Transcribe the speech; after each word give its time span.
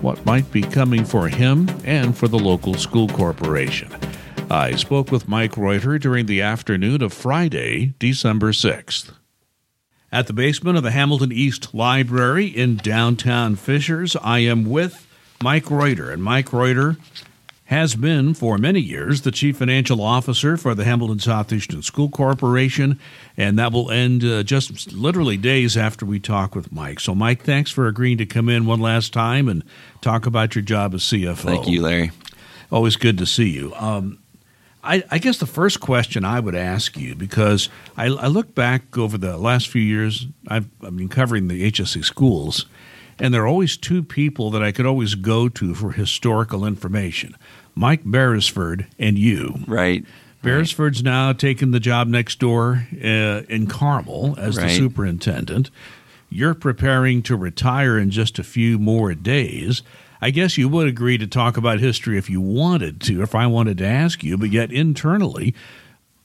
what 0.00 0.24
might 0.24 0.50
be 0.52 0.62
coming 0.62 1.04
for 1.04 1.28
him 1.28 1.68
and 1.84 2.16
for 2.16 2.28
the 2.28 2.38
local 2.38 2.74
school 2.74 3.08
corporation. 3.08 3.92
I 4.48 4.76
spoke 4.76 5.10
with 5.10 5.26
Mike 5.26 5.56
Reuter 5.56 5.98
during 5.98 6.26
the 6.26 6.40
afternoon 6.40 7.02
of 7.02 7.12
Friday, 7.12 7.94
December 7.98 8.52
6th. 8.52 9.10
At 10.14 10.28
the 10.28 10.32
basement 10.32 10.76
of 10.76 10.84
the 10.84 10.92
Hamilton 10.92 11.32
East 11.32 11.74
Library 11.74 12.46
in 12.46 12.76
downtown 12.76 13.56
Fishers, 13.56 14.14
I 14.22 14.38
am 14.38 14.64
with 14.64 15.08
Mike 15.42 15.68
Reuter. 15.68 16.12
And 16.12 16.22
Mike 16.22 16.52
Reuter 16.52 16.96
has 17.64 17.96
been 17.96 18.32
for 18.32 18.56
many 18.56 18.78
years 18.78 19.22
the 19.22 19.32
chief 19.32 19.56
financial 19.56 20.00
officer 20.00 20.56
for 20.56 20.72
the 20.72 20.84
Hamilton 20.84 21.18
Southeastern 21.18 21.82
School 21.82 22.10
Corporation, 22.10 23.00
and 23.36 23.58
that 23.58 23.72
will 23.72 23.90
end 23.90 24.22
uh, 24.22 24.44
just 24.44 24.92
literally 24.92 25.36
days 25.36 25.76
after 25.76 26.06
we 26.06 26.20
talk 26.20 26.54
with 26.54 26.70
Mike. 26.70 27.00
So, 27.00 27.16
Mike, 27.16 27.42
thanks 27.42 27.72
for 27.72 27.88
agreeing 27.88 28.18
to 28.18 28.26
come 28.26 28.48
in 28.48 28.66
one 28.66 28.78
last 28.78 29.12
time 29.12 29.48
and 29.48 29.64
talk 30.00 30.26
about 30.26 30.54
your 30.54 30.62
job 30.62 30.94
as 30.94 31.00
CFO. 31.00 31.38
Thank 31.38 31.66
you, 31.66 31.82
Larry. 31.82 32.12
Always 32.70 32.94
good 32.94 33.18
to 33.18 33.26
see 33.26 33.48
you. 33.48 33.74
Um, 33.74 34.20
I, 34.84 35.02
I, 35.10 35.18
guess 35.18 35.38
the 35.38 35.46
first 35.46 35.80
question 35.80 36.24
I 36.24 36.40
would 36.40 36.54
ask 36.54 36.96
you, 36.96 37.14
because 37.14 37.68
I, 37.96 38.06
I 38.06 38.26
look 38.26 38.54
back 38.54 38.96
over 38.96 39.16
the 39.16 39.36
last 39.36 39.68
few 39.68 39.82
years, 39.82 40.26
I've, 40.46 40.68
I've, 40.82 40.96
been 40.96 41.08
covering 41.08 41.48
the 41.48 41.70
HSE 41.70 42.04
schools, 42.04 42.66
and 43.18 43.32
there 43.32 43.42
are 43.42 43.46
always 43.46 43.76
two 43.76 44.02
people 44.02 44.50
that 44.50 44.62
I 44.62 44.72
could 44.72 44.86
always 44.86 45.14
go 45.14 45.48
to 45.48 45.74
for 45.74 45.92
historical 45.92 46.64
information 46.64 47.36
Mike 47.74 48.02
Beresford 48.04 48.86
and 48.98 49.18
you. 49.18 49.56
Right. 49.66 50.04
Beresford's 50.42 50.98
right. 50.98 51.04
now 51.04 51.32
taken 51.32 51.70
the 51.70 51.80
job 51.80 52.06
next 52.06 52.38
door 52.38 52.86
uh, 52.92 53.42
in 53.48 53.66
Carmel 53.66 54.34
as 54.38 54.56
right. 54.56 54.68
the 54.68 54.76
superintendent. 54.76 55.70
You're 56.28 56.54
preparing 56.54 57.22
to 57.22 57.36
retire 57.36 57.98
in 57.98 58.10
just 58.10 58.38
a 58.38 58.44
few 58.44 58.78
more 58.78 59.14
days. 59.14 59.82
I 60.24 60.30
guess 60.30 60.56
you 60.56 60.70
would 60.70 60.88
agree 60.88 61.18
to 61.18 61.26
talk 61.26 61.58
about 61.58 61.80
history 61.80 62.16
if 62.16 62.30
you 62.30 62.40
wanted 62.40 62.98
to, 63.02 63.20
if 63.20 63.34
I 63.34 63.46
wanted 63.46 63.76
to 63.76 63.84
ask 63.84 64.24
you, 64.24 64.38
but 64.38 64.48
yet 64.48 64.72
internally, 64.72 65.54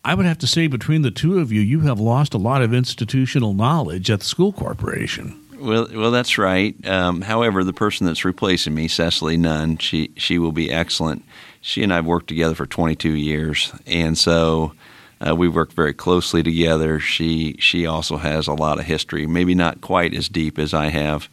I 0.06 0.16
would 0.16 0.26
have 0.26 0.38
to 0.38 0.48
say 0.48 0.68
between 0.68 1.02
the 1.02 1.12
two 1.12 1.40
of 1.40 1.52
you, 1.52 1.60
you 1.60 1.82
have 1.82 2.00
lost 2.00 2.34
a 2.34 2.38
lot 2.38 2.62
of 2.62 2.74
institutional 2.74 3.54
knowledge 3.54 4.10
at 4.10 4.22
the 4.22 4.26
school 4.26 4.54
corporation. 4.54 5.38
Well, 5.60 5.90
well, 5.94 6.12
that's 6.12 6.38
right. 6.38 6.74
Um, 6.88 7.20
however, 7.20 7.62
the 7.66 7.74
person 7.74 8.08
that's 8.08 8.24
replacing 8.24 8.74
me, 8.74 8.88
Cecily 8.88 9.36
Nunn, 9.36 9.78
she 9.80 10.12
she 10.16 10.40
will 10.40 10.54
be 10.54 10.72
excellent. 10.72 11.26
She 11.60 11.84
and 11.84 11.92
I 11.92 11.98
have 11.98 12.06
worked 12.06 12.28
together 12.28 12.56
for 12.56 12.66
22 12.66 13.10
years, 13.10 13.74
and 13.86 14.18
so 14.18 14.72
uh, 15.20 15.36
we've 15.36 15.54
worked 15.54 15.74
very 15.74 15.94
closely 15.94 16.42
together. 16.42 17.02
She 17.02 17.58
she 17.60 17.86
also 17.86 18.16
has 18.16 18.48
a 18.48 18.54
lot 18.54 18.80
of 18.80 18.86
history, 18.86 19.28
maybe 19.28 19.56
not 19.56 19.82
quite 19.82 20.14
as 20.14 20.30
deep 20.30 20.58
as 20.58 20.74
I 20.74 20.88
have, 20.88 21.28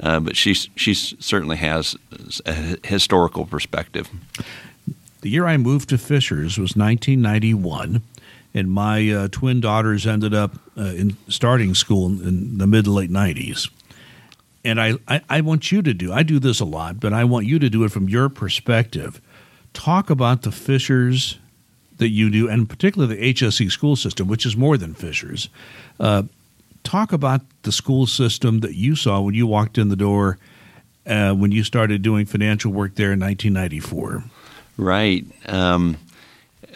uh, 0.00 0.20
but 0.20 0.36
she 0.36 0.54
she 0.54 0.94
certainly 0.94 1.56
has 1.56 1.96
a 2.46 2.76
historical 2.86 3.46
perspective. 3.46 4.10
The 5.20 5.30
year 5.30 5.46
I 5.46 5.56
moved 5.56 5.88
to 5.88 5.98
Fishers 5.98 6.58
was 6.58 6.76
1991, 6.76 8.02
and 8.52 8.70
my 8.70 9.10
uh, 9.10 9.28
twin 9.30 9.60
daughters 9.60 10.06
ended 10.06 10.34
up 10.34 10.56
uh, 10.76 10.82
in 10.82 11.16
starting 11.28 11.74
school 11.74 12.06
in 12.06 12.58
the 12.58 12.66
mid 12.66 12.84
to 12.84 12.90
late 12.90 13.10
90s. 13.10 13.70
And 14.66 14.80
I, 14.80 14.94
I, 15.06 15.20
I 15.28 15.40
want 15.42 15.70
you 15.70 15.82
to 15.82 15.94
do 15.94 16.12
I 16.12 16.22
do 16.22 16.38
this 16.38 16.60
a 16.60 16.64
lot, 16.64 17.00
but 17.00 17.12
I 17.12 17.24
want 17.24 17.46
you 17.46 17.58
to 17.58 17.70
do 17.70 17.84
it 17.84 17.92
from 17.92 18.08
your 18.08 18.28
perspective. 18.28 19.20
Talk 19.72 20.10
about 20.10 20.42
the 20.42 20.52
Fishers 20.52 21.38
that 21.98 22.08
you 22.08 22.30
do, 22.30 22.48
and 22.48 22.68
particularly 22.68 23.16
the 23.16 23.34
HSE 23.34 23.70
school 23.70 23.96
system, 23.96 24.28
which 24.28 24.44
is 24.44 24.56
more 24.56 24.76
than 24.76 24.94
Fishers. 24.94 25.48
Uh, 26.00 26.24
talk 26.84 27.12
about 27.12 27.40
the 27.62 27.72
school 27.72 28.06
system 28.06 28.60
that 28.60 28.74
you 28.74 28.94
saw 28.94 29.20
when 29.20 29.34
you 29.34 29.46
walked 29.46 29.78
in 29.78 29.88
the 29.88 29.96
door 29.96 30.38
uh, 31.06 31.32
when 31.32 31.52
you 31.52 31.64
started 31.64 32.02
doing 32.02 32.26
financial 32.26 32.72
work 32.72 32.94
there 32.94 33.12
in 33.12 33.20
1994. 33.20 34.24
Right. 34.76 35.24
Um, 35.46 35.98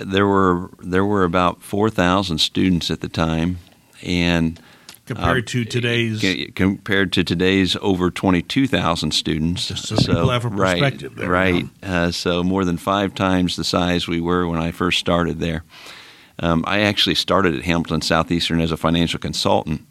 there 0.00 0.26
were 0.26 0.70
there 0.80 1.04
were 1.04 1.24
about 1.24 1.62
4,000 1.62 2.38
students 2.38 2.91
at 2.91 3.00
the 3.00 3.08
time, 3.08 3.58
and 4.02 4.60
compared 5.06 5.44
uh, 5.44 5.52
to 5.52 5.64
today's 5.64 6.52
compared 6.54 7.12
to 7.14 7.25
today's 7.25 7.76
over 7.80 8.10
22,000 8.10 9.10
students. 9.10 9.64
So, 9.64 9.96
so 9.96 10.12
people 10.12 10.30
have 10.30 10.44
a 10.44 10.50
perspective 10.50 11.19
right, 11.19 11.19
there. 11.19 11.30
Right. 11.30 11.69
Uh, 11.82 12.12
so 12.12 12.44
more 12.44 12.64
than 12.64 12.76
five 12.76 13.14
times 13.14 13.56
the 13.56 13.64
size 13.64 14.06
we 14.06 14.20
were 14.20 14.46
when 14.46 14.60
I 14.60 14.70
first 14.70 14.98
started 15.00 15.40
there. 15.40 15.64
Um, 16.40 16.62
I 16.69 16.80
actually 16.80 17.16
started 17.16 17.56
at 17.56 17.64
Hamilton 17.64 18.00
Southeastern 18.00 18.60
as 18.60 18.70
a 18.70 18.76
financial 18.76 19.19
consultant 19.19 19.88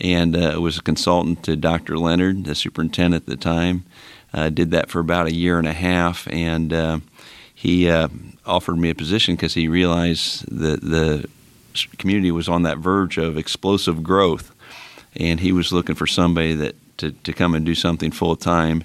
and 0.00 0.36
uh, 0.36 0.60
was 0.60 0.78
a 0.78 0.82
consultant 0.82 1.42
to 1.44 1.56
Dr. 1.56 1.96
Leonard, 1.96 2.44
the 2.44 2.54
superintendent 2.54 3.22
at 3.22 3.26
the 3.26 3.36
time. 3.36 3.84
Uh, 4.32 4.48
did 4.48 4.72
that 4.72 4.90
for 4.90 4.98
about 4.98 5.28
a 5.28 5.34
year 5.34 5.58
and 5.58 5.68
a 5.68 5.72
half, 5.72 6.26
and 6.28 6.72
uh, 6.72 6.98
he 7.54 7.88
uh, 7.88 8.08
offered 8.44 8.76
me 8.76 8.90
a 8.90 8.94
position 8.94 9.36
because 9.36 9.54
he 9.54 9.68
realized 9.68 10.44
that 10.50 10.80
the 10.80 11.28
community 11.98 12.32
was 12.32 12.48
on 12.48 12.62
that 12.62 12.78
verge 12.78 13.16
of 13.16 13.38
explosive 13.38 14.02
growth, 14.02 14.52
and 15.14 15.38
he 15.38 15.52
was 15.52 15.72
looking 15.72 15.94
for 15.94 16.06
somebody 16.06 16.52
that 16.54 16.74
to, 16.98 17.12
to 17.12 17.32
come 17.32 17.54
and 17.54 17.64
do 17.64 17.74
something 17.74 18.10
full 18.10 18.36
time. 18.36 18.84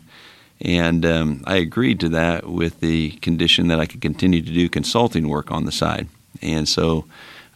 And 0.61 1.05
um, 1.05 1.43
I 1.45 1.55
agreed 1.55 1.99
to 2.01 2.09
that 2.09 2.47
with 2.47 2.79
the 2.79 3.11
condition 3.21 3.69
that 3.69 3.79
I 3.79 3.85
could 3.85 4.01
continue 4.01 4.41
to 4.41 4.51
do 4.51 4.69
consulting 4.69 5.29
work 5.29 5.51
on 5.51 5.65
the 5.65 5.71
side. 5.71 6.09
And 6.41 6.67
so 6.67 7.05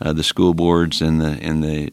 uh, 0.01 0.13
the 0.13 0.23
school 0.23 0.53
boards 0.53 1.01
and 1.01 1.21
the 1.21 1.37
and 1.41 1.63
the 1.63 1.91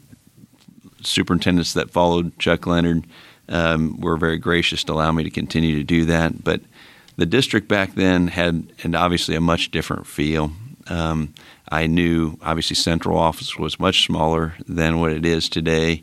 superintendents 1.03 1.73
that 1.75 1.91
followed 1.91 2.39
Chuck 2.39 2.67
Leonard 2.67 3.05
um, 3.49 4.01
were 4.01 4.17
very 4.17 4.39
gracious 4.39 4.85
to 4.85 4.93
allow 4.93 5.13
me 5.13 5.25
to 5.25 5.31
continue 5.31 5.77
to 5.77 5.85
do 5.85 6.05
that. 6.07 6.43
But 6.43 6.61
the 7.17 7.27
district 7.27 7.69
back 7.69 7.95
then 7.95 8.29
had, 8.29 8.73
and 8.83 8.95
obviously, 8.95 9.35
a 9.35 9.41
much 9.41 9.71
different 9.71 10.07
feel. 10.07 10.53
Um, 10.89 11.35
I 11.69 11.87
knew 11.87 12.39
obviously 12.43 12.77
central 12.77 13.19
office 13.19 13.57
was 13.57 13.79
much 13.79 14.07
smaller 14.07 14.55
than 14.67 15.01
what 15.01 15.13
it 15.13 15.27
is 15.27 15.49
today, 15.49 16.03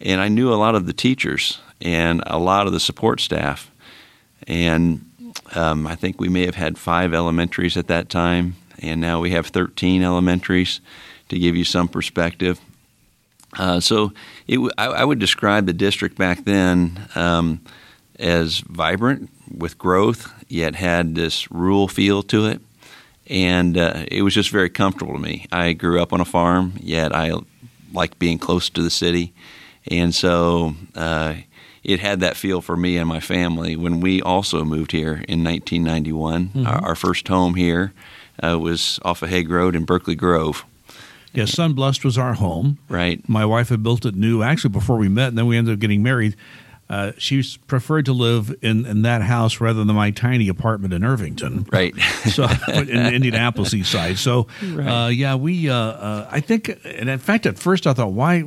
and 0.00 0.20
I 0.20 0.28
knew 0.28 0.52
a 0.52 0.56
lot 0.56 0.74
of 0.74 0.86
the 0.86 0.92
teachers 0.92 1.60
and 1.80 2.22
a 2.26 2.38
lot 2.38 2.66
of 2.66 2.72
the 2.72 2.80
support 2.80 3.20
staff. 3.20 3.70
And 4.46 5.04
um, 5.54 5.86
I 5.86 5.94
think 5.94 6.20
we 6.20 6.28
may 6.28 6.44
have 6.46 6.54
had 6.54 6.78
five 6.78 7.12
elementaries 7.12 7.76
at 7.76 7.88
that 7.88 8.08
time, 8.08 8.56
and 8.78 9.00
now 9.00 9.20
we 9.20 9.30
have 9.30 9.46
13 9.48 10.02
elementaries 10.02 10.80
to 11.28 11.38
give 11.38 11.56
you 11.56 11.64
some 11.64 11.88
perspective. 11.88 12.60
Uh, 13.58 13.80
so 13.80 14.12
it, 14.46 14.58
I, 14.78 14.86
I, 14.86 15.04
would 15.04 15.18
describe 15.18 15.66
the 15.66 15.72
district 15.72 16.16
back 16.16 16.44
then 16.44 17.08
um, 17.16 17.60
as 18.18 18.60
vibrant 18.60 19.28
with 19.52 19.76
growth, 19.76 20.32
yet 20.48 20.76
had 20.76 21.14
this 21.16 21.50
rural 21.50 21.88
feel 21.88 22.22
to 22.24 22.46
it. 22.46 22.60
And 23.26 23.76
uh, 23.76 24.04
it 24.08 24.22
was 24.22 24.34
just 24.34 24.50
very 24.50 24.70
comfortable 24.70 25.14
to 25.14 25.18
me. 25.18 25.46
I 25.50 25.72
grew 25.72 26.00
up 26.00 26.12
on 26.12 26.20
a 26.20 26.24
farm, 26.24 26.74
yet 26.80 27.14
I 27.14 27.32
like 27.92 28.18
being 28.18 28.38
close 28.38 28.70
to 28.70 28.82
the 28.82 28.90
city. 28.90 29.32
And 29.90 30.14
so 30.14 30.74
uh, 30.94 31.34
it 31.82 32.00
had 32.00 32.20
that 32.20 32.36
feel 32.36 32.60
for 32.60 32.76
me 32.76 32.96
and 32.96 33.08
my 33.08 33.20
family 33.20 33.76
when 33.76 34.00
we 34.00 34.20
also 34.20 34.64
moved 34.64 34.92
here 34.92 35.24
in 35.28 35.44
1991. 35.44 36.46
Mm-hmm. 36.46 36.66
Our, 36.66 36.84
our, 36.84 36.94
first 36.94 37.26
home 37.28 37.54
here 37.54 37.92
uh, 38.42 38.58
was 38.58 38.98
off 39.02 39.22
of 39.22 39.30
Hague 39.30 39.50
Road 39.50 39.74
in 39.74 39.84
Berkeley 39.84 40.14
Grove. 40.14 40.64
Yeah, 41.32 41.44
Sunblest 41.44 42.04
was 42.04 42.18
our 42.18 42.34
home. 42.34 42.78
Right. 42.88 43.26
My 43.28 43.44
wife 43.44 43.68
had 43.68 43.82
built 43.82 44.04
it 44.04 44.14
new 44.14 44.42
actually 44.42 44.70
before 44.70 44.96
we 44.96 45.08
met, 45.08 45.28
and 45.28 45.38
then 45.38 45.46
we 45.46 45.56
ended 45.56 45.74
up 45.74 45.80
getting 45.80 46.02
married. 46.02 46.36
Uh, 46.88 47.12
she 47.18 47.44
preferred 47.68 48.04
to 48.06 48.12
live 48.12 48.52
in, 48.62 48.84
in 48.84 49.02
that 49.02 49.22
house 49.22 49.60
rather 49.60 49.84
than 49.84 49.94
my 49.94 50.10
tiny 50.10 50.48
apartment 50.48 50.92
in 50.92 51.04
Irvington. 51.04 51.64
Right. 51.70 51.94
so 52.32 52.48
in 52.66 52.86
the 52.86 53.12
Indianapolis 53.12 53.72
east 53.72 53.92
side. 53.92 54.18
So, 54.18 54.48
right. 54.72 55.04
uh, 55.04 55.08
yeah, 55.08 55.36
we. 55.36 55.70
Uh, 55.70 55.74
uh, 55.76 56.28
I 56.28 56.40
think, 56.40 56.76
and 56.84 57.08
in 57.08 57.18
fact, 57.20 57.46
at 57.46 57.60
first 57.60 57.86
I 57.86 57.92
thought, 57.92 58.12
why? 58.12 58.42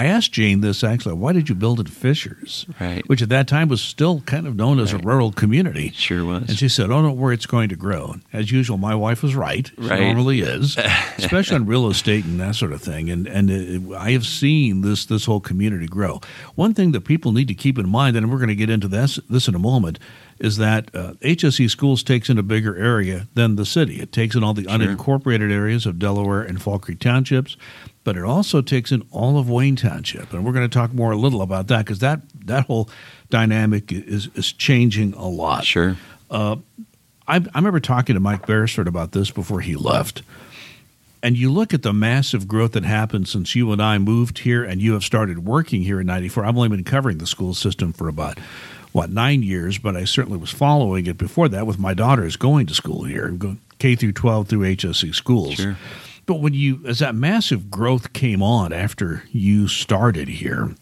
I 0.00 0.06
asked 0.06 0.32
Jane 0.32 0.62
this 0.62 0.82
actually. 0.82 1.12
Why 1.12 1.34
did 1.34 1.50
you 1.50 1.54
build 1.54 1.78
it 1.78 1.86
Fishers? 1.86 2.64
Right. 2.80 3.06
Which 3.06 3.20
at 3.20 3.28
that 3.28 3.46
time 3.46 3.68
was 3.68 3.82
still 3.82 4.22
kind 4.22 4.46
of 4.46 4.56
known 4.56 4.78
as 4.78 4.94
right. 4.94 5.04
a 5.04 5.06
rural 5.06 5.30
community. 5.30 5.88
It 5.88 5.94
sure 5.94 6.24
was. 6.24 6.48
And 6.48 6.56
she 6.56 6.70
said, 6.70 6.86
"Oh, 6.86 7.02
don't 7.02 7.18
worry, 7.18 7.34
it's 7.34 7.44
going 7.44 7.68
to 7.68 7.76
grow." 7.76 8.14
As 8.32 8.50
usual, 8.50 8.78
my 8.78 8.94
wife 8.94 9.22
was 9.22 9.34
right. 9.34 9.70
She 9.76 9.86
right. 9.86 10.00
normally 10.00 10.40
is, 10.40 10.78
especially 11.18 11.56
on 11.56 11.66
real 11.66 11.86
estate 11.90 12.24
and 12.24 12.40
that 12.40 12.54
sort 12.54 12.72
of 12.72 12.80
thing. 12.80 13.10
And 13.10 13.26
and 13.26 13.50
it, 13.50 13.94
I 13.94 14.12
have 14.12 14.24
seen 14.24 14.80
this 14.80 15.04
this 15.04 15.26
whole 15.26 15.38
community 15.40 15.86
grow. 15.86 16.22
One 16.54 16.72
thing 16.72 16.92
that 16.92 17.02
people 17.02 17.32
need 17.32 17.48
to 17.48 17.54
keep 17.54 17.78
in 17.78 17.86
mind, 17.86 18.16
and 18.16 18.30
we're 18.30 18.38
going 18.38 18.48
to 18.48 18.54
get 18.54 18.70
into 18.70 18.88
this 18.88 19.20
this 19.28 19.48
in 19.48 19.54
a 19.54 19.58
moment, 19.58 19.98
is 20.40 20.56
that 20.56 20.94
uh, 20.94 21.12
HSE 21.20 21.70
Schools 21.70 22.02
takes 22.02 22.30
in 22.30 22.38
a 22.38 22.42
bigger 22.42 22.76
area 22.76 23.28
than 23.34 23.56
the 23.56 23.66
city. 23.66 24.00
It 24.00 24.10
takes 24.10 24.34
in 24.34 24.42
all 24.42 24.54
the 24.54 24.64
sure. 24.64 24.72
unincorporated 24.72 25.52
areas 25.52 25.86
of 25.86 25.98
Delaware 25.98 26.42
and 26.42 26.60
Fall 26.60 26.78
Creek 26.78 26.98
townships 26.98 27.56
but 28.04 28.16
it 28.16 28.24
also 28.24 28.62
takes 28.62 28.92
in 28.92 29.06
all 29.10 29.38
of 29.38 29.50
Wayne 29.50 29.76
Township, 29.76 30.32
and 30.32 30.44
we're 30.44 30.52
going 30.52 30.68
to 30.68 30.74
talk 30.74 30.92
more 30.92 31.12
a 31.12 31.16
little 31.16 31.42
about 31.42 31.68
that 31.68 31.84
because 31.84 31.98
that 31.98 32.20
that 32.46 32.66
whole 32.66 32.88
dynamic 33.28 33.92
is 33.92 34.28
is 34.34 34.52
changing 34.52 35.12
a 35.14 35.28
lot. 35.28 35.64
Sure. 35.64 35.96
Uh, 36.30 36.56
I, 37.28 37.36
I 37.36 37.58
remember 37.58 37.80
talking 37.80 38.14
to 38.14 38.20
Mike 38.20 38.46
Beresford 38.46 38.88
about 38.88 39.12
this 39.12 39.30
before 39.30 39.60
he 39.60 39.76
left, 39.76 40.22
and 41.22 41.36
you 41.36 41.52
look 41.52 41.74
at 41.74 41.82
the 41.82 41.92
massive 41.92 42.48
growth 42.48 42.72
that 42.72 42.84
happened 42.84 43.28
since 43.28 43.54
you 43.54 43.70
and 43.70 43.82
I 43.82 43.98
moved 43.98 44.40
here, 44.40 44.64
and 44.64 44.80
you 44.80 44.94
have 44.94 45.04
started 45.04 45.44
working 45.44 45.82
here 45.82 46.00
in 46.00 46.06
'94. 46.06 46.44
I've 46.44 46.56
only 46.56 46.70
been 46.70 46.84
covering 46.84 47.18
the 47.18 47.26
school 47.26 47.52
system 47.52 47.92
for 47.92 48.08
about 48.08 48.38
what 48.92 49.10
nine 49.10 49.42
years, 49.42 49.78
but 49.78 49.96
I 49.96 50.04
certainly 50.04 50.38
was 50.38 50.50
following 50.50 51.06
it 51.06 51.18
before 51.18 51.48
that 51.48 51.66
with 51.66 51.78
my 51.78 51.94
daughters 51.94 52.36
going 52.36 52.66
to 52.66 52.74
school 52.74 53.04
here, 53.04 53.36
K 53.78 53.94
through 53.94 54.12
12 54.12 54.48
through 54.48 54.76
HSE 54.76 55.14
schools. 55.14 55.54
Sure. 55.54 55.76
But 56.26 56.40
when 56.40 56.54
you, 56.54 56.80
as 56.86 57.00
that 57.00 57.14
massive 57.14 57.70
growth 57.70 58.12
came 58.12 58.42
on 58.42 58.72
after 58.72 59.24
you 59.32 59.66
started 59.66 60.28
here, 60.28 60.74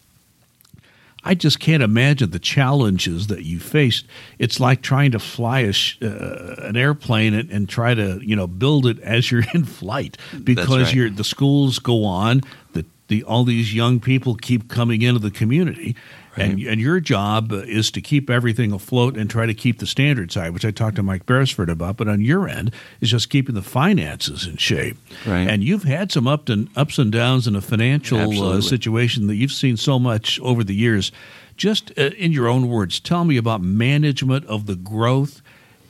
I 1.23 1.35
just 1.35 1.59
can't 1.59 1.83
imagine 1.83 2.31
the 2.31 2.39
challenges 2.39 3.27
that 3.27 3.43
you 3.43 3.59
faced. 3.59 4.05
It's 4.37 4.59
like 4.59 4.81
trying 4.81 5.11
to 5.11 5.19
fly 5.19 5.61
a 5.61 5.73
sh- 5.73 5.97
uh, 6.01 6.55
an 6.59 6.77
airplane 6.77 7.33
and, 7.33 7.49
and, 7.49 7.67
try 7.67 7.93
to 7.93 8.19
you 8.23 8.35
know 8.35 8.47
build 8.47 8.85
it 8.85 8.99
as 8.99 9.29
you're 9.29 9.43
in 9.53 9.65
flight 9.65 10.17
because 10.43 10.83
right. 10.87 10.95
you're, 10.95 11.09
the 11.09 11.23
schools 11.23 11.79
go 11.79 12.05
on, 12.05 12.41
the, 12.73 12.85
the 13.09 13.23
all 13.23 13.43
these 13.43 13.73
young 13.73 13.99
people 13.99 14.35
keep 14.35 14.69
coming 14.69 15.01
into 15.01 15.19
the 15.19 15.31
community, 15.31 15.95
And, 16.39 16.59
and 16.61 16.81
your 16.81 16.99
job 16.99 17.51
is 17.51 17.91
to 17.91 18.01
keep 18.01 18.29
everything 18.29 18.71
afloat 18.71 19.17
and 19.17 19.29
try 19.29 19.45
to 19.45 19.53
keep 19.53 19.79
the 19.79 19.85
standards 19.85 20.33
side, 20.33 20.51
which 20.51 20.65
I 20.65 20.71
talked 20.71 20.95
to 20.97 21.03
Mike 21.03 21.25
Beresford 21.25 21.69
about. 21.69 21.97
But 21.97 22.07
on 22.07 22.21
your 22.21 22.47
end 22.47 22.73
is 23.01 23.11
just 23.11 23.29
keeping 23.29 23.55
the 23.55 23.61
finances 23.61 24.47
in 24.47 24.57
shape. 24.57 24.97
Right. 25.25 25.47
And 25.47 25.63
you've 25.63 25.83
had 25.83 26.11
some 26.11 26.27
up 26.27 26.49
and 26.49 26.69
ups 26.75 26.97
and 26.97 27.11
downs 27.11 27.47
in 27.47 27.55
a 27.55 27.61
financial 27.61 28.43
uh, 28.43 28.61
situation 28.61 29.27
that 29.27 29.35
you've 29.35 29.51
seen 29.51 29.77
so 29.77 29.99
much 29.99 30.39
over 30.41 30.63
the 30.63 30.75
years. 30.75 31.11
Just 31.57 31.91
uh, 31.97 32.11
in 32.17 32.31
your 32.31 32.47
own 32.47 32.69
words, 32.69 32.99
tell 32.99 33.25
me 33.25 33.37
about 33.37 33.61
management 33.61 34.45
of 34.45 34.65
the 34.65 34.75
growth. 34.75 35.41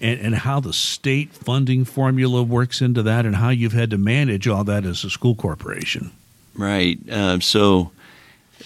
And, 0.01 0.17
and, 0.21 0.35
how 0.35 0.61
the 0.61 0.71
state 0.71 1.33
funding 1.33 1.83
formula 1.83 2.41
works 2.41 2.79
into 2.79 3.03
that, 3.03 3.25
and 3.25 3.35
how 3.35 3.49
you've 3.49 3.73
had 3.73 3.89
to 3.89 3.97
manage 3.97 4.47
all 4.47 4.63
that 4.63 4.85
as 4.85 5.03
a 5.03 5.09
school 5.09 5.35
corporation. 5.35 6.13
Right. 6.55 6.97
Uh, 7.09 7.41
so 7.41 7.91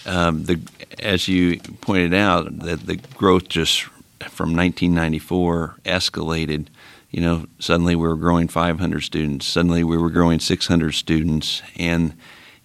um, 0.06 0.44
the 0.44 0.60
as 1.00 1.28
you 1.28 1.58
pointed 1.80 2.14
out, 2.14 2.58
that 2.60 2.86
the 2.86 2.96
growth 2.96 3.48
just 3.48 3.82
from 4.20 4.56
1994 4.56 5.76
escalated. 5.84 6.66
You 7.10 7.20
know, 7.20 7.46
suddenly 7.58 7.94
we 7.94 8.08
were 8.08 8.16
growing 8.16 8.48
500 8.48 9.00
students. 9.02 9.46
Suddenly 9.46 9.84
we 9.84 9.96
were 9.96 10.10
growing 10.10 10.40
600 10.40 10.92
students, 10.92 11.62
and 11.76 12.14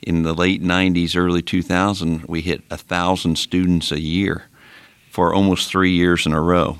in 0.01 0.23
the 0.23 0.33
late 0.33 0.63
90s, 0.63 1.15
early 1.15 1.41
2000, 1.41 2.23
we 2.23 2.41
hit 2.41 2.63
a 2.71 2.77
thousand 2.77 3.37
students 3.37 3.91
a 3.91 3.99
year 3.99 4.45
for 5.11 5.33
almost 5.33 5.69
three 5.69 5.91
years 5.91 6.25
in 6.25 6.33
a 6.33 6.41
row. 6.41 6.77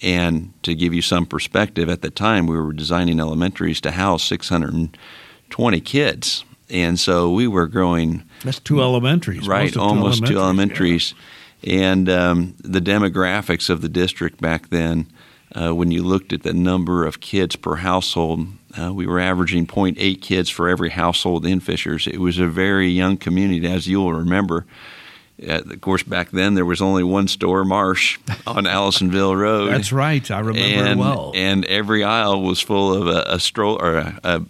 And 0.00 0.52
to 0.64 0.74
give 0.74 0.92
you 0.92 1.02
some 1.02 1.26
perspective, 1.26 1.88
at 1.88 2.02
the 2.02 2.10
time 2.10 2.46
we 2.46 2.58
were 2.58 2.72
designing 2.72 3.20
elementaries 3.20 3.80
to 3.82 3.92
house 3.92 4.24
620 4.24 5.80
kids 5.80 6.44
and 6.72 6.98
so 6.98 7.30
we 7.30 7.46
were 7.46 7.66
growing. 7.66 8.24
That's 8.42 8.60
two 8.60 8.82
elementaries, 8.82 9.46
right? 9.46 9.76
Almost 9.76 10.26
two 10.26 10.38
elementaries, 10.38 11.14
yeah. 11.60 11.92
and 11.92 12.08
um, 12.08 12.54
the 12.58 12.80
demographics 12.80 13.70
of 13.70 13.82
the 13.82 13.88
district 13.88 14.40
back 14.40 14.68
then. 14.70 15.06
Uh, 15.54 15.74
when 15.74 15.90
you 15.90 16.02
looked 16.02 16.32
at 16.32 16.44
the 16.44 16.52
number 16.54 17.04
of 17.04 17.20
kids 17.20 17.56
per 17.56 17.76
household, 17.76 18.48
uh, 18.80 18.90
we 18.90 19.06
were 19.06 19.20
averaging 19.20 19.66
0.8 19.66 20.20
kids 20.22 20.48
for 20.48 20.66
every 20.66 20.88
household 20.88 21.44
in 21.44 21.60
Fishers. 21.60 22.06
It 22.06 22.18
was 22.18 22.38
a 22.38 22.46
very 22.46 22.88
young 22.88 23.18
community, 23.18 23.66
as 23.66 23.86
you'll 23.86 24.14
remember. 24.14 24.64
Uh, 25.46 25.60
of 25.70 25.80
course, 25.80 26.02
back 26.02 26.30
then 26.30 26.54
there 26.54 26.64
was 26.64 26.80
only 26.80 27.02
one 27.02 27.28
store, 27.28 27.64
Marsh, 27.64 28.18
on 28.46 28.64
Allisonville 28.64 29.38
Road. 29.38 29.70
That's 29.70 29.92
right, 29.92 30.28
I 30.30 30.40
remember 30.40 30.60
and, 30.60 31.00
well. 31.00 31.32
And 31.34 31.64
every 31.66 32.04
aisle 32.04 32.42
was 32.42 32.60
full 32.60 32.94
of 32.94 33.06
a, 33.06 33.24
a 33.26 33.40
stroll 33.40 33.80
or 33.82 33.96
a, 33.96 34.20
a, 34.22 34.42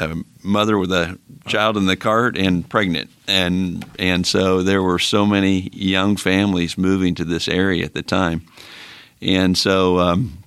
a 0.00 0.22
mother 0.42 0.78
with 0.78 0.92
a 0.92 1.18
child 1.46 1.76
in 1.76 1.86
the 1.86 1.96
cart 1.96 2.36
and 2.36 2.68
pregnant, 2.68 3.10
and 3.26 3.84
and 3.98 4.26
so 4.26 4.62
there 4.62 4.82
were 4.82 4.98
so 4.98 5.26
many 5.26 5.70
young 5.72 6.16
families 6.16 6.78
moving 6.78 7.14
to 7.16 7.24
this 7.24 7.48
area 7.48 7.84
at 7.84 7.94
the 7.94 8.02
time, 8.02 8.42
and 9.20 9.56
so 9.56 9.98
um, 9.98 10.38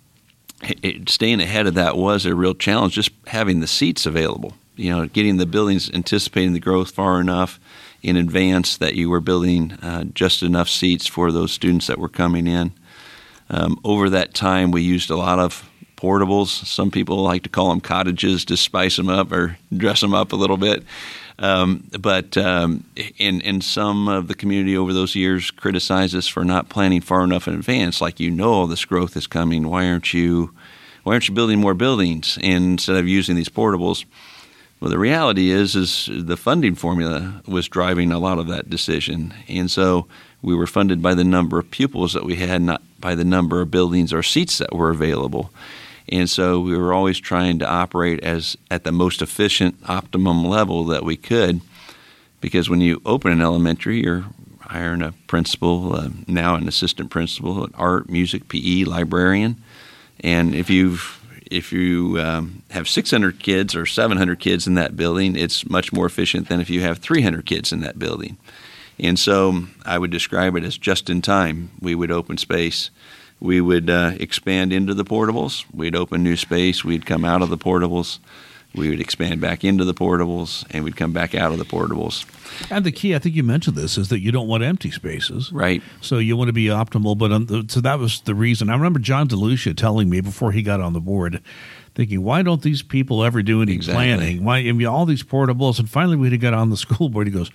it, 0.82 1.10
staying 1.10 1.42
ahead 1.42 1.68
of 1.68 1.74
that 1.76 1.98
was 1.98 2.26
a 2.26 2.36
real 2.36 2.54
challenge. 2.54 2.94
Just 2.94 3.12
having 3.28 3.60
the 3.60 3.68
seats 3.68 4.06
available, 4.06 4.54
you 4.76 4.90
know, 4.90 5.06
getting 5.08 5.38
the 5.38 5.46
buildings, 5.46 5.90
anticipating 5.92 6.54
the 6.54 6.60
growth 6.60 6.92
far 6.92 7.20
enough 7.20 7.60
in 8.02 8.18
advance 8.18 8.78
that 8.78 8.96
you 8.96 9.10
were 9.10 9.22
building 9.22 9.74
uh, 9.82 10.04
just 10.04 10.44
enough 10.44 10.70
seats 10.70 11.08
for 11.08 11.32
those 11.32 11.52
students 11.52 11.88
that 11.88 11.98
were 11.98 12.10
coming 12.10 12.48
in. 12.48 12.74
Um, 13.50 13.80
over 13.84 14.10
that 14.10 14.34
time, 14.34 14.72
we 14.72 14.82
used 14.82 15.10
a 15.10 15.16
lot 15.16 15.40
of 15.40 15.70
portables. 16.04 16.66
Some 16.66 16.92
people 16.92 17.18
like 17.18 17.44
to 17.44 17.50
call 17.50 17.70
them 17.70 17.80
cottages 17.80 18.44
to 18.46 18.58
spice 18.58 18.98
them 18.98 19.08
up 19.08 19.32
or 19.32 19.58
dress 19.76 20.02
them 20.02 20.14
up 20.14 20.34
a 20.34 20.36
little 20.36 20.58
bit. 20.58 20.84
Um, 21.40 21.90
but 22.00 22.38
um, 22.38 22.84
in 23.18 23.62
some 23.62 24.08
of 24.08 24.28
the 24.28 24.36
community 24.36 24.78
over 24.78 24.94
those 24.94 25.16
years 25.16 25.50
criticize 25.50 26.14
us 26.14 26.28
for 26.28 26.44
not 26.44 26.70
planning 26.70 27.02
far 27.02 27.24
enough 27.24 27.48
in 27.48 27.56
advance. 27.56 28.02
Like 28.02 28.20
you 28.20 28.30
know 28.30 28.52
all 28.54 28.68
this 28.68 28.86
growth 28.86 29.16
is 29.16 29.26
coming. 29.26 29.68
Why 29.68 29.88
aren't 29.88 30.14
you 30.14 30.54
why 31.04 31.14
aren't 31.14 31.28
you 31.28 31.34
building 31.34 31.60
more 31.60 31.74
buildings 31.74 32.38
instead 32.42 32.98
of 32.98 33.08
using 33.08 33.36
these 33.36 33.50
portables? 33.50 34.06
Well, 34.80 34.92
the 34.92 35.00
reality 35.00 35.50
is 35.50 35.76
is 35.76 36.10
the 36.12 36.38
funding 36.38 36.76
formula 36.76 37.42
was 37.48 37.68
driving 37.70 38.12
a 38.12 38.20
lot 38.20 38.38
of 38.38 38.48
that 38.48 38.70
decision, 38.70 39.34
and 39.48 39.72
so 39.72 40.08
we 40.42 40.54
were 40.54 40.68
funded 40.68 41.02
by 41.02 41.14
the 41.14 41.24
number 41.24 41.58
of 41.58 41.72
pupils 41.72 42.14
that 42.14 42.26
we 42.26 42.36
had, 42.36 42.62
not 42.62 42.84
by 43.00 43.16
the 43.16 43.24
number 43.24 43.62
of 43.62 43.72
buildings 43.72 44.12
or 44.12 44.22
seats 44.22 44.58
that 44.58 44.76
were 44.76 44.90
available. 44.90 45.52
And 46.10 46.30
so 46.30 46.60
we 46.60 46.78
were 46.78 46.94
always 46.94 47.20
trying 47.20 47.60
to 47.60 47.70
operate 47.70 48.24
as 48.24 48.58
at 48.70 48.84
the 48.84 48.92
most 48.92 49.22
efficient, 49.22 49.78
optimum 49.88 50.46
level 50.46 50.84
that 50.86 51.04
we 51.04 51.16
could. 51.18 51.62
Because 52.42 52.70
when 52.70 52.82
you 52.82 53.02
open 53.06 53.32
an 53.32 53.42
elementary, 53.42 54.04
you're 54.04 54.26
hiring 54.60 55.02
a 55.02 55.14
principal, 55.28 55.96
uh, 55.96 56.10
now 56.28 56.56
an 56.56 56.68
assistant 56.68 57.10
principal, 57.10 57.64
an 57.64 57.74
art, 57.76 58.10
music, 58.10 58.50
PE, 58.50 58.84
librarian, 58.84 59.62
and 60.20 60.56
if 60.56 60.70
you've 60.70 61.20
if 61.52 61.72
you 61.72 62.20
um, 62.20 62.64
have 62.72 62.90
600 62.90 63.38
kids 63.38 63.76
or 63.76 63.86
700 63.86 64.40
kids 64.40 64.66
in 64.66 64.74
that 64.74 64.98
building, 64.98 65.36
it's 65.36 65.70
much 65.70 65.94
more 65.94 66.08
efficient 66.08 66.50
than 66.50 66.60
if 66.60 66.70
you 66.70 66.82
have 66.82 66.98
300 66.98 67.46
kids 67.46 67.72
in 67.72 67.82
that 67.82 68.00
building. 68.00 68.38
And 69.00 69.20
so 69.20 69.68
I 69.86 70.00
would 70.00 70.10
describe 70.10 70.56
it 70.56 70.64
as 70.64 70.78
just 70.78 71.12
in 71.12 71.22
time. 71.22 71.70
We 71.80 71.94
would 71.94 72.12
open 72.12 72.38
space 72.38 72.90
we 73.44 73.60
would 73.60 73.90
uh, 73.90 74.14
expand 74.22 74.72
into 74.72 74.94
the 74.94 75.04
portables. 75.04 75.66
We'd 75.74 75.98
open 75.98 76.24
new 76.24 76.38
space. 76.38 76.86
We'd 76.86 77.06
come 77.06 77.26
out 77.26 77.42
of 77.42 77.50
the 77.50 77.58
portables. 77.58 78.20
We 78.74 78.90
would 78.90 79.02
expand 79.02 79.42
back 79.42 79.66
into 79.66 79.84
the 79.84 79.94
portables, 79.94 80.66
and 80.72 80.84
we'd 80.84 80.96
come 80.96 81.12
back 81.12 81.36
out 81.36 81.52
of 81.52 81.60
the 81.60 81.66
portables. 81.66 82.26
And 82.72 82.86
the 82.86 82.92
key, 82.92 83.14
I 83.14 83.20
think 83.20 83.36
you 83.36 83.44
mentioned 83.44 83.76
this, 83.76 83.98
is 83.98 84.08
that 84.08 84.20
you 84.22 84.32
don't 84.32 84.48
want 84.48 84.64
empty 84.64 84.90
spaces. 84.92 85.52
Right. 85.52 85.84
So 86.00 86.20
you 86.20 86.38
want 86.38 86.48
to 86.48 86.54
be 86.54 86.68
optimal. 86.68 87.18
But 87.18 87.48
the, 87.48 87.66
so 87.68 87.82
that 87.82 88.00
was 88.00 88.22
the 88.22 88.34
reason. 88.34 88.70
I 88.70 88.74
remember 88.74 89.00
John 89.00 89.28
DeLucia 89.28 89.76
telling 89.76 90.10
me 90.10 90.22
before 90.22 90.54
he 90.54 90.64
got 90.64 90.80
on 90.80 90.94
the 90.94 91.02
board, 91.02 91.42
thinking, 91.96 92.24
why 92.24 92.44
don't 92.44 92.62
these 92.62 92.82
people 92.82 93.26
ever 93.26 93.44
do 93.44 93.62
any 93.62 93.74
exactly. 93.74 94.06
planning? 94.06 94.46
Why 94.46 94.60
I 94.60 94.72
mean, 94.72 94.88
all 94.88 95.06
these 95.06 95.22
portables? 95.22 95.80
And 95.80 95.90
finally, 95.90 96.16
we 96.16 96.32
had 96.32 96.40
got 96.40 96.54
on 96.54 96.70
the 96.70 96.78
school 96.86 97.10
board. 97.10 97.28
He 97.28 97.34
goes, 97.34 97.52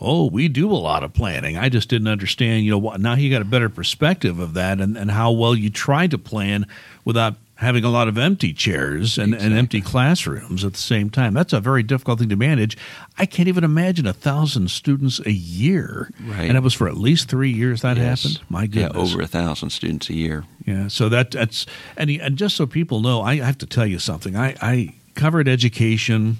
oh, 0.00 0.28
we 0.28 0.48
do 0.48 0.70
a 0.70 0.74
lot 0.74 1.02
of 1.02 1.12
planning. 1.12 1.56
I 1.56 1.68
just 1.68 1.88
didn't 1.88 2.08
understand, 2.08 2.64
you 2.64 2.78
know, 2.78 2.96
now 2.96 3.14
you 3.14 3.30
got 3.30 3.42
a 3.42 3.46
better 3.46 3.68
perspective 3.68 4.38
of 4.38 4.54
that 4.54 4.80
and, 4.80 4.96
and 4.96 5.10
how 5.10 5.30
well 5.32 5.54
you 5.54 5.70
try 5.70 6.06
to 6.08 6.18
plan 6.18 6.66
without 7.04 7.36
having 7.56 7.84
a 7.84 7.88
lot 7.88 8.08
of 8.08 8.18
empty 8.18 8.52
chairs 8.52 9.16
and, 9.16 9.32
exactly. 9.32 9.46
and 9.46 9.58
empty 9.58 9.80
classrooms 9.80 10.64
at 10.64 10.72
the 10.72 10.78
same 10.78 11.08
time. 11.08 11.32
That's 11.32 11.52
a 11.52 11.60
very 11.60 11.84
difficult 11.84 12.18
thing 12.18 12.28
to 12.30 12.36
manage. 12.36 12.76
I 13.16 13.26
can't 13.26 13.48
even 13.48 13.62
imagine 13.62 14.06
a 14.06 14.12
thousand 14.12 14.72
students 14.72 15.20
a 15.20 15.30
year. 15.30 16.10
Right. 16.24 16.48
And 16.48 16.56
it 16.56 16.64
was 16.64 16.74
for 16.74 16.88
at 16.88 16.96
least 16.96 17.28
three 17.28 17.52
years 17.52 17.82
that 17.82 17.96
yes. 17.96 18.24
happened. 18.24 18.42
My 18.50 18.66
goodness. 18.66 18.92
Yeah, 18.94 19.00
over 19.00 19.22
a 19.22 19.28
thousand 19.28 19.70
students 19.70 20.10
a 20.10 20.14
year. 20.14 20.44
Yeah. 20.66 20.88
So 20.88 21.08
that 21.10 21.30
that's 21.30 21.64
and, 21.96 22.10
and 22.10 22.36
just 22.36 22.56
so 22.56 22.66
people 22.66 23.00
know, 23.00 23.22
I 23.22 23.36
have 23.36 23.58
to 23.58 23.66
tell 23.66 23.86
you 23.86 24.00
something. 24.00 24.34
I, 24.36 24.56
I 24.60 24.94
covered 25.14 25.46
education 25.46 26.38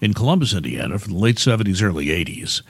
in 0.00 0.14
Columbus, 0.14 0.52
Indiana, 0.52 0.98
from 0.98 1.12
the 1.12 1.18
late 1.18 1.38
seventies, 1.38 1.80
early 1.80 2.10
eighties. 2.10 2.62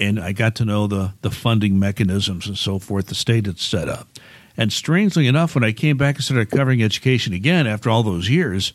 And 0.00 0.20
I 0.20 0.32
got 0.32 0.54
to 0.56 0.64
know 0.64 0.86
the, 0.86 1.14
the 1.22 1.30
funding 1.30 1.78
mechanisms 1.78 2.46
and 2.46 2.56
so 2.56 2.78
forth 2.78 3.06
the 3.06 3.14
state 3.14 3.46
had 3.46 3.58
set 3.58 3.88
up. 3.88 4.08
And 4.56 4.72
strangely 4.72 5.26
enough, 5.26 5.54
when 5.54 5.64
I 5.64 5.72
came 5.72 5.96
back 5.96 6.16
and 6.16 6.24
started 6.24 6.50
covering 6.50 6.82
education 6.82 7.32
again 7.32 7.66
after 7.66 7.90
all 7.90 8.02
those 8.02 8.28
years, 8.28 8.72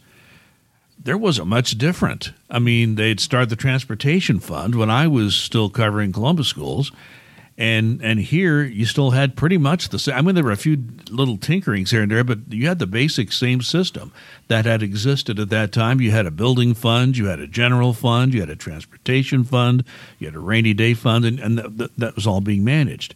there 1.01 1.17
wasn't 1.17 1.47
much 1.47 1.77
different. 1.77 2.31
I 2.49 2.59
mean, 2.59 2.95
they'd 2.95 3.19
start 3.19 3.49
the 3.49 3.55
transportation 3.55 4.39
fund 4.39 4.75
when 4.75 4.89
I 4.89 5.07
was 5.07 5.35
still 5.35 5.69
covering 5.69 6.11
Columbus 6.13 6.47
schools. 6.47 6.91
And 7.55 8.01
and 8.01 8.19
here 8.19 8.63
you 8.63 8.85
still 8.85 9.11
had 9.11 9.35
pretty 9.35 9.59
much 9.59 9.89
the 9.89 9.99
same. 9.99 10.15
I 10.15 10.21
mean, 10.21 10.33
there 10.33 10.43
were 10.43 10.51
a 10.51 10.57
few 10.57 10.83
little 11.11 11.37
tinkerings 11.37 11.91
here 11.91 12.01
and 12.01 12.11
there, 12.11 12.23
but 12.23 12.39
you 12.49 12.67
had 12.67 12.79
the 12.79 12.87
basic 12.87 13.31
same 13.31 13.61
system 13.61 14.11
that 14.47 14.65
had 14.65 14.81
existed 14.81 15.39
at 15.39 15.49
that 15.49 15.71
time. 15.71 16.01
You 16.01 16.09
had 16.09 16.25
a 16.25 16.31
building 16.31 16.73
fund, 16.73 17.15
you 17.15 17.27
had 17.27 17.39
a 17.39 17.45
general 17.45 17.93
fund, 17.93 18.33
you 18.33 18.39
had 18.39 18.49
a 18.49 18.55
transportation 18.55 19.43
fund, 19.43 19.83
you 20.17 20.25
had 20.25 20.35
a 20.35 20.39
rainy 20.39 20.73
day 20.73 20.95
fund, 20.95 21.25
and, 21.25 21.39
and 21.39 21.77
th- 21.77 21.91
that 21.95 22.15
was 22.15 22.25
all 22.25 22.41
being 22.41 22.63
managed 22.63 23.13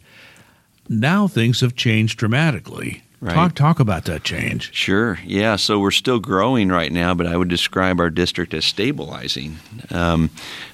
now 0.88 1.28
things 1.28 1.60
have 1.60 1.74
changed 1.74 2.18
dramatically. 2.18 3.02
Right. 3.20 3.34
Talk 3.34 3.54
talk 3.54 3.80
about 3.80 4.04
that 4.04 4.22
change. 4.22 4.72
Sure. 4.72 5.18
Yeah. 5.24 5.56
So 5.56 5.80
we're 5.80 5.90
still 5.90 6.20
growing 6.20 6.68
right 6.68 6.92
now, 6.92 7.14
but 7.14 7.26
I 7.26 7.36
would 7.36 7.48
describe 7.48 7.98
our 7.98 8.10
district 8.10 8.54
as 8.54 8.64
stabilizing. 8.64 9.56
Um, 9.90 10.30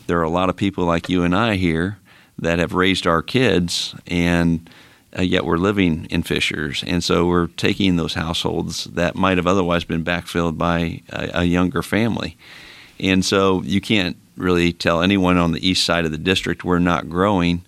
there 0.06 0.18
are 0.18 0.24
a 0.24 0.30
lot 0.30 0.50
of 0.50 0.56
people 0.56 0.84
like 0.84 1.08
you 1.08 1.22
and 1.22 1.34
I 1.34 1.56
here 1.56 1.98
that 2.38 2.58
have 2.58 2.72
raised 2.72 3.06
our 3.06 3.22
kids, 3.22 3.94
and 4.06 4.68
uh, 5.16 5.22
yet 5.22 5.44
we're 5.44 5.56
living 5.56 6.06
in 6.10 6.22
Fishers, 6.22 6.82
and 6.86 7.02
so 7.02 7.26
we're 7.26 7.46
taking 7.48 7.96
those 7.96 8.14
households 8.14 8.84
that 8.84 9.14
might 9.14 9.36
have 9.36 9.46
otherwise 9.46 9.84
been 9.84 10.04
backfilled 10.04 10.58
by 10.58 11.02
a, 11.10 11.30
a 11.40 11.44
younger 11.44 11.82
family, 11.82 12.36
and 12.98 13.24
so 13.24 13.62
you 13.62 13.80
can't 13.80 14.16
really 14.36 14.72
tell 14.72 15.00
anyone 15.00 15.36
on 15.36 15.52
the 15.52 15.66
east 15.66 15.84
side 15.84 16.04
of 16.04 16.10
the 16.10 16.18
district 16.18 16.64
we're 16.64 16.78
not 16.78 17.08
growing 17.08 17.64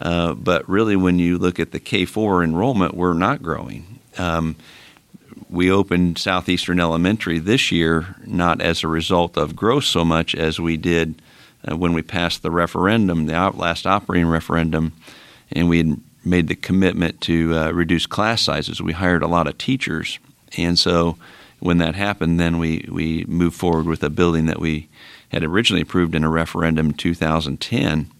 uh, 0.00 0.34
but 0.34 0.68
really, 0.68 0.96
when 0.96 1.18
you 1.18 1.38
look 1.38 1.58
at 1.58 1.72
the 1.72 1.80
K 1.80 2.04
4 2.04 2.42
enrollment, 2.44 2.94
we're 2.94 3.14
not 3.14 3.42
growing. 3.42 3.98
Um, 4.18 4.56
we 5.48 5.70
opened 5.70 6.18
Southeastern 6.18 6.80
Elementary 6.80 7.38
this 7.38 7.70
year 7.70 8.16
not 8.26 8.60
as 8.60 8.82
a 8.82 8.88
result 8.88 9.36
of 9.36 9.54
growth 9.54 9.84
so 9.84 10.04
much 10.04 10.34
as 10.34 10.58
we 10.58 10.76
did 10.76 11.22
uh, 11.70 11.76
when 11.76 11.92
we 11.92 12.02
passed 12.02 12.42
the 12.42 12.50
referendum, 12.50 13.26
the 13.26 13.50
last 13.54 13.86
operating 13.86 14.28
referendum, 14.28 14.92
and 15.52 15.68
we 15.68 15.78
had 15.78 16.00
made 16.24 16.48
the 16.48 16.56
commitment 16.56 17.20
to 17.22 17.56
uh, 17.56 17.70
reduce 17.70 18.06
class 18.06 18.42
sizes. 18.42 18.82
We 18.82 18.92
hired 18.92 19.22
a 19.22 19.28
lot 19.28 19.46
of 19.46 19.58
teachers, 19.58 20.18
and 20.56 20.78
so 20.78 21.16
when 21.60 21.78
that 21.78 21.94
happened, 21.94 22.38
then 22.38 22.58
we, 22.58 22.86
we 22.90 23.24
moved 23.26 23.56
forward 23.56 23.86
with 23.86 24.02
a 24.02 24.10
building 24.10 24.46
that 24.46 24.60
we 24.60 24.88
had 25.30 25.42
originally 25.42 25.82
approved 25.82 26.14
in 26.14 26.24
a 26.24 26.30
referendum 26.30 26.88
in 26.88 26.94
2010. 26.94 28.10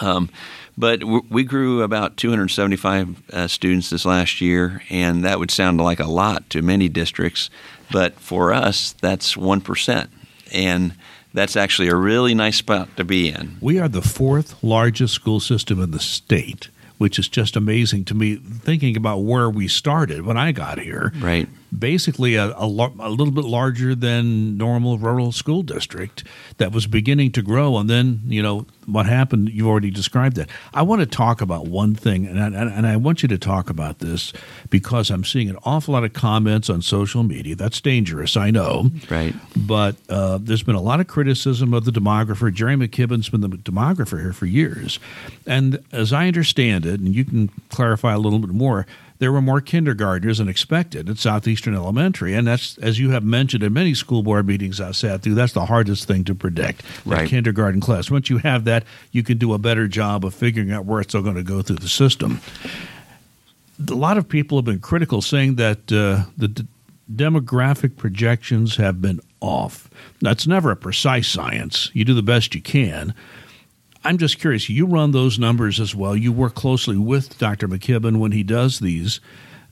Um, 0.00 0.28
but 0.76 1.04
we 1.04 1.44
grew 1.44 1.82
about 1.82 2.16
275 2.16 3.22
uh, 3.32 3.46
students 3.46 3.90
this 3.90 4.04
last 4.04 4.40
year, 4.40 4.82
and 4.90 5.24
that 5.24 5.38
would 5.38 5.50
sound 5.50 5.80
like 5.80 6.00
a 6.00 6.10
lot 6.10 6.50
to 6.50 6.62
many 6.62 6.88
districts. 6.88 7.48
But 7.92 8.14
for 8.14 8.52
us, 8.52 8.92
that's 9.00 9.36
1%. 9.36 10.08
And 10.52 10.94
that's 11.34 11.56
actually 11.56 11.88
a 11.88 11.96
really 11.96 12.34
nice 12.34 12.56
spot 12.56 12.96
to 12.96 13.04
be 13.04 13.28
in. 13.28 13.58
We 13.60 13.78
are 13.78 13.88
the 13.88 14.00
fourth 14.00 14.62
largest 14.62 15.12
school 15.14 15.40
system 15.40 15.82
in 15.82 15.90
the 15.90 16.00
state 16.00 16.70
which 16.96 17.18
is 17.18 17.28
just 17.28 17.56
amazing 17.56 18.04
to 18.04 18.14
me 18.14 18.36
thinking 18.36 18.96
about 18.96 19.18
where 19.18 19.50
we 19.50 19.66
started 19.66 20.22
when 20.22 20.36
I 20.36 20.52
got 20.52 20.78
here. 20.78 21.12
Right 21.18 21.48
basically 21.78 22.34
a, 22.34 22.50
a, 22.50 22.66
a, 22.66 23.10
little 23.10 23.32
bit 23.32 23.44
larger 23.44 23.94
than 23.94 24.56
normal 24.56 24.98
rural 24.98 25.32
school 25.32 25.62
district 25.62 26.24
that 26.58 26.72
was 26.72 26.86
beginning 26.86 27.32
to 27.32 27.42
grow. 27.42 27.76
And 27.78 27.88
then, 27.88 28.20
you 28.26 28.42
know, 28.42 28.66
what 28.86 29.06
happened, 29.06 29.50
you 29.50 29.68
already 29.68 29.90
described 29.90 30.36
that. 30.36 30.48
I 30.72 30.82
want 30.82 31.00
to 31.00 31.06
talk 31.06 31.40
about 31.40 31.66
one 31.66 31.94
thing, 31.94 32.26
and 32.26 32.40
I, 32.40 32.46
and 32.46 32.86
I 32.86 32.96
want 32.96 33.22
you 33.22 33.28
to 33.28 33.38
talk 33.38 33.70
about 33.70 33.98
this 33.98 34.32
because 34.70 35.10
I'm 35.10 35.24
seeing 35.24 35.48
an 35.48 35.56
awful 35.64 35.94
lot 35.94 36.04
of 36.04 36.12
comments 36.12 36.68
on 36.68 36.82
social 36.82 37.22
media. 37.22 37.56
That's 37.56 37.80
dangerous, 37.80 38.36
I 38.36 38.50
know. 38.50 38.90
Right. 39.10 39.34
But 39.56 39.96
uh, 40.08 40.38
there's 40.40 40.62
been 40.62 40.74
a 40.74 40.82
lot 40.82 41.00
of 41.00 41.06
criticism 41.06 41.72
of 41.72 41.84
the 41.84 41.90
demographer. 41.90 42.52
Jerry 42.52 42.76
McKibben's 42.76 43.28
been 43.28 43.40
the 43.40 43.48
demographer 43.48 44.20
here 44.20 44.32
for 44.32 44.46
years. 44.46 44.98
And 45.46 45.82
as 45.92 46.12
I 46.12 46.26
understand 46.26 46.86
it, 46.86 47.00
and 47.00 47.14
you 47.14 47.24
can 47.24 47.48
clarify 47.70 48.12
a 48.12 48.18
little 48.18 48.38
bit 48.38 48.50
more, 48.50 48.86
there 49.18 49.30
were 49.30 49.40
more 49.40 49.60
kindergartners 49.60 50.38
than 50.38 50.48
expected 50.48 51.08
at 51.08 51.18
Southeastern 51.18 51.74
Elementary. 51.74 52.34
And 52.34 52.46
that's, 52.46 52.76
as 52.78 52.98
you 52.98 53.10
have 53.10 53.22
mentioned 53.22 53.62
in 53.62 53.72
many 53.72 53.94
school 53.94 54.22
board 54.22 54.46
meetings 54.46 54.80
I've 54.80 54.96
sat 54.96 55.22
through, 55.22 55.34
that's 55.34 55.52
the 55.52 55.66
hardest 55.66 56.06
thing 56.06 56.24
to 56.24 56.34
predict, 56.34 56.82
right. 57.06 57.28
kindergarten 57.28 57.80
class. 57.80 58.10
Once 58.10 58.28
you 58.28 58.38
have 58.38 58.64
that, 58.64 58.84
you 59.12 59.22
can 59.22 59.38
do 59.38 59.54
a 59.54 59.58
better 59.58 59.86
job 59.86 60.24
of 60.24 60.34
figuring 60.34 60.72
out 60.72 60.84
where 60.84 61.00
it's 61.00 61.14
all 61.14 61.22
going 61.22 61.36
to 61.36 61.42
go 61.42 61.62
through 61.62 61.76
the 61.76 61.88
system. 61.88 62.40
A 63.88 63.94
lot 63.94 64.18
of 64.18 64.28
people 64.28 64.58
have 64.58 64.64
been 64.64 64.80
critical, 64.80 65.22
saying 65.22 65.56
that 65.56 65.92
uh, 65.92 66.24
the 66.36 66.48
d- 66.48 66.66
demographic 67.12 67.96
projections 67.96 68.76
have 68.76 69.00
been 69.00 69.20
off. 69.40 69.88
That's 70.20 70.46
never 70.46 70.70
a 70.70 70.76
precise 70.76 71.28
science. 71.28 71.90
You 71.92 72.04
do 72.04 72.14
the 72.14 72.22
best 72.22 72.54
you 72.54 72.62
can. 72.62 73.14
I'm 74.04 74.18
just 74.18 74.38
curious. 74.38 74.68
You 74.68 74.86
run 74.86 75.12
those 75.12 75.38
numbers 75.38 75.80
as 75.80 75.94
well. 75.94 76.14
You 76.14 76.32
work 76.32 76.54
closely 76.54 76.96
with 76.96 77.38
Dr. 77.38 77.66
McKibben 77.66 78.18
when 78.18 78.32
he 78.32 78.42
does 78.42 78.80
these, 78.80 79.20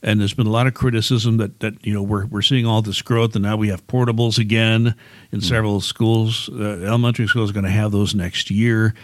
and 0.01 0.19
there's 0.19 0.33
been 0.33 0.47
a 0.47 0.51
lot 0.51 0.65
of 0.65 0.73
criticism 0.73 1.37
that, 1.37 1.59
that 1.59 1.85
you 1.85 1.93
know 1.93 2.01
we're 2.01 2.25
we're 2.25 2.41
seeing 2.41 2.65
all 2.65 2.81
this 2.81 3.01
growth, 3.01 3.35
and 3.35 3.43
now 3.43 3.55
we 3.55 3.69
have 3.69 3.85
portables 3.87 4.39
again 4.39 4.95
in 5.31 5.39
mm. 5.39 5.43
several 5.43 5.81
schools. 5.81 6.49
Uh, 6.49 6.81
elementary 6.83 7.27
schools 7.27 7.51
are 7.51 7.53
going 7.53 7.65
to 7.65 7.71
have 7.71 7.91
those 7.91 8.15
next 8.15 8.49
year. 8.49 8.95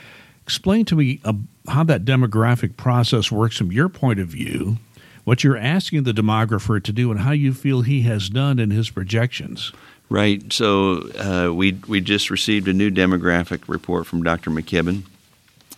Explain 0.43 0.85
to 0.85 0.95
me 0.95 1.21
uh, 1.23 1.33
how 1.67 1.83
that 1.83 2.05
demographic 2.05 2.75
process 2.75 3.31
works 3.31 3.55
from 3.55 3.71
your 3.71 3.87
point 3.87 4.19
of 4.19 4.29
view. 4.29 4.77
What 5.25 5.43
you're 5.43 5.57
asking 5.57 6.03
the 6.03 6.11
demographer 6.11 6.83
to 6.83 6.91
do, 6.91 7.11
and 7.11 7.19
how 7.19 7.31
you 7.31 7.53
feel 7.53 7.81
he 7.83 8.01
has 8.01 8.29
done 8.29 8.57
in 8.57 8.71
his 8.71 8.89
projections. 8.89 9.71
Right. 10.09 10.51
So 10.51 11.07
uh, 11.19 11.53
we 11.53 11.73
we 11.87 12.01
just 12.01 12.31
received 12.31 12.67
a 12.67 12.73
new 12.73 12.89
demographic 12.89 13.67
report 13.67 14.07
from 14.07 14.23
Dr. 14.23 14.49
McKibben, 14.49 15.03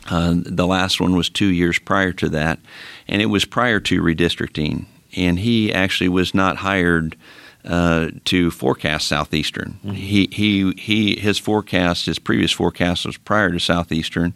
uh, 0.10 0.34
the 0.36 0.68
last 0.68 1.00
one 1.00 1.16
was 1.16 1.30
two 1.30 1.48
years 1.48 1.80
prior 1.80 2.12
to 2.14 2.30
that, 2.30 2.60
and 3.08 3.22
it 3.22 3.28
was 3.28 3.46
prior 3.46 3.80
to 3.82 4.02
redistricting. 4.02 4.86
And 5.16 5.40
he 5.40 5.74
actually 5.74 6.10
was 6.10 6.34
not 6.34 6.58
hired 6.58 7.16
uh, 7.66 8.10
to 8.26 8.50
forecast 8.50 9.08
Southeastern. 9.08 9.80
Mm-hmm. 9.86 9.92
He, 9.92 10.30
he, 10.32 10.72
he, 10.78 11.20
his 11.20 11.38
forecast, 11.38 12.06
his 12.06 12.20
previous 12.20 12.52
forecast 12.52 13.06
was 13.06 13.18
prior 13.18 13.52
to 13.52 13.60
Southeastern. 13.60 14.36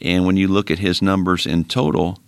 And 0.00 0.26
when 0.26 0.36
you 0.36 0.48
look 0.48 0.70
at 0.70 0.78
his 0.78 1.00
numbers 1.00 1.46
in 1.46 1.64
total, 1.64 2.18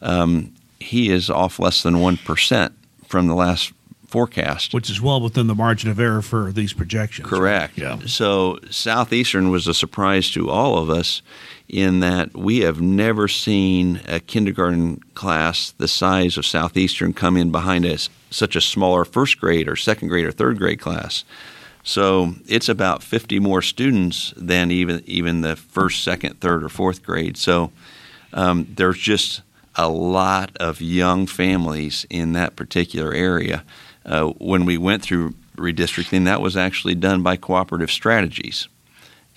um, 0.00 0.54
he 0.80 1.10
is 1.10 1.30
off 1.30 1.58
less 1.58 1.82
than 1.82 1.94
1% 1.94 2.72
from 3.06 3.26
the 3.26 3.34
last 3.34 3.72
forecast. 4.08 4.74
Which 4.74 4.90
is 4.90 5.00
well 5.00 5.20
within 5.20 5.46
the 5.46 5.54
margin 5.54 5.90
of 5.90 6.00
error 6.00 6.22
for 6.22 6.50
these 6.50 6.72
projections. 6.72 7.28
Correct. 7.28 7.78
Right? 7.78 8.00
Yeah. 8.00 8.06
So 8.06 8.58
Southeastern 8.70 9.50
was 9.50 9.66
a 9.66 9.74
surprise 9.74 10.30
to 10.32 10.50
all 10.50 10.78
of 10.78 10.90
us 10.90 11.22
in 11.68 12.00
that 12.00 12.34
we 12.34 12.60
have 12.60 12.80
never 12.80 13.28
seen 13.28 14.00
a 14.08 14.18
kindergarten 14.20 15.00
class 15.14 15.72
the 15.72 15.88
size 15.88 16.38
of 16.38 16.46
Southeastern 16.46 17.12
come 17.12 17.36
in 17.36 17.52
behind 17.52 17.84
us 17.84 18.08
such 18.30 18.56
a 18.56 18.60
smaller 18.60 19.04
first 19.04 19.38
grade 19.38 19.68
or 19.68 19.76
second 19.76 20.08
grade 20.08 20.26
or 20.26 20.32
third 20.32 20.58
grade 20.58 20.80
class. 20.80 21.24
So 21.82 22.34
it's 22.46 22.68
about 22.68 23.02
50 23.02 23.38
more 23.38 23.62
students 23.62 24.34
than 24.36 24.70
even 24.70 25.02
even 25.06 25.42
the 25.42 25.56
first, 25.56 26.02
second, 26.02 26.40
third, 26.40 26.62
or 26.62 26.68
fourth 26.68 27.02
grade. 27.02 27.36
So 27.36 27.70
um, 28.32 28.66
there's 28.74 28.98
just 28.98 29.42
a 29.74 29.88
lot 29.88 30.54
of 30.58 30.80
young 30.80 31.26
families 31.26 32.04
in 32.10 32.32
that 32.32 32.56
particular 32.56 33.14
area. 33.14 33.64
Uh, 34.08 34.32
when 34.38 34.64
we 34.64 34.78
went 34.78 35.02
through 35.02 35.34
redistricting, 35.56 36.24
that 36.24 36.40
was 36.40 36.56
actually 36.56 36.94
done 36.94 37.22
by 37.22 37.36
cooperative 37.36 37.90
strategies. 37.90 38.68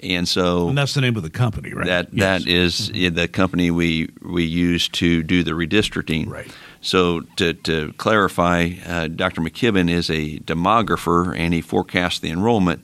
And 0.02 0.28
so 0.28 0.70
and 0.70 0.78
that's 0.78 0.96
the 0.96 1.02
name 1.02 1.16
of 1.16 1.24
the 1.24 1.30
company, 1.30 1.74
right? 1.74 1.86
That 1.86 2.08
yes. 2.12 2.44
that 2.44 2.50
is, 2.50 2.90
mm-hmm. 2.90 3.16
the 3.16 3.28
company 3.28 3.70
we 3.70 4.10
we 4.24 4.44
use 4.44 4.88
to 4.90 5.22
do 5.22 5.44
the 5.44 5.52
redistricting. 5.52 6.28
Right. 6.28 6.52
So 6.82 7.22
to, 7.36 7.54
to 7.54 7.94
clarify, 7.98 8.72
uh, 8.88 9.08
Dr. 9.08 9.42
McKibben 9.42 9.90
is 9.90 10.10
a 10.10 10.40
demographer 10.40 11.38
and 11.38 11.54
he 11.54 11.62
forecasts 11.62 12.18
the 12.20 12.32
enrollment, 12.32 12.84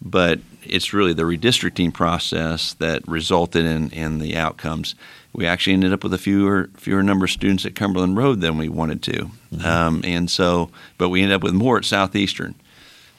but 0.00 0.38
it's 0.62 0.92
really 0.92 1.12
the 1.12 1.24
redistricting 1.24 1.92
process 1.92 2.74
that 2.74 3.06
resulted 3.08 3.64
in, 3.64 3.90
in 3.90 4.18
the 4.18 4.36
outcomes. 4.36 4.94
We 5.36 5.46
actually 5.46 5.74
ended 5.74 5.92
up 5.92 6.02
with 6.02 6.14
a 6.14 6.18
fewer 6.18 6.70
fewer 6.78 7.02
number 7.02 7.26
of 7.26 7.30
students 7.30 7.66
at 7.66 7.74
Cumberland 7.74 8.16
Road 8.16 8.40
than 8.40 8.56
we 8.56 8.70
wanted 8.70 9.02
to, 9.02 9.30
mm-hmm. 9.52 9.66
um, 9.66 10.00
and 10.02 10.30
so 10.30 10.70
but 10.96 11.10
we 11.10 11.20
ended 11.20 11.36
up 11.36 11.42
with 11.42 11.52
more 11.52 11.76
at 11.76 11.84
Southeastern. 11.84 12.54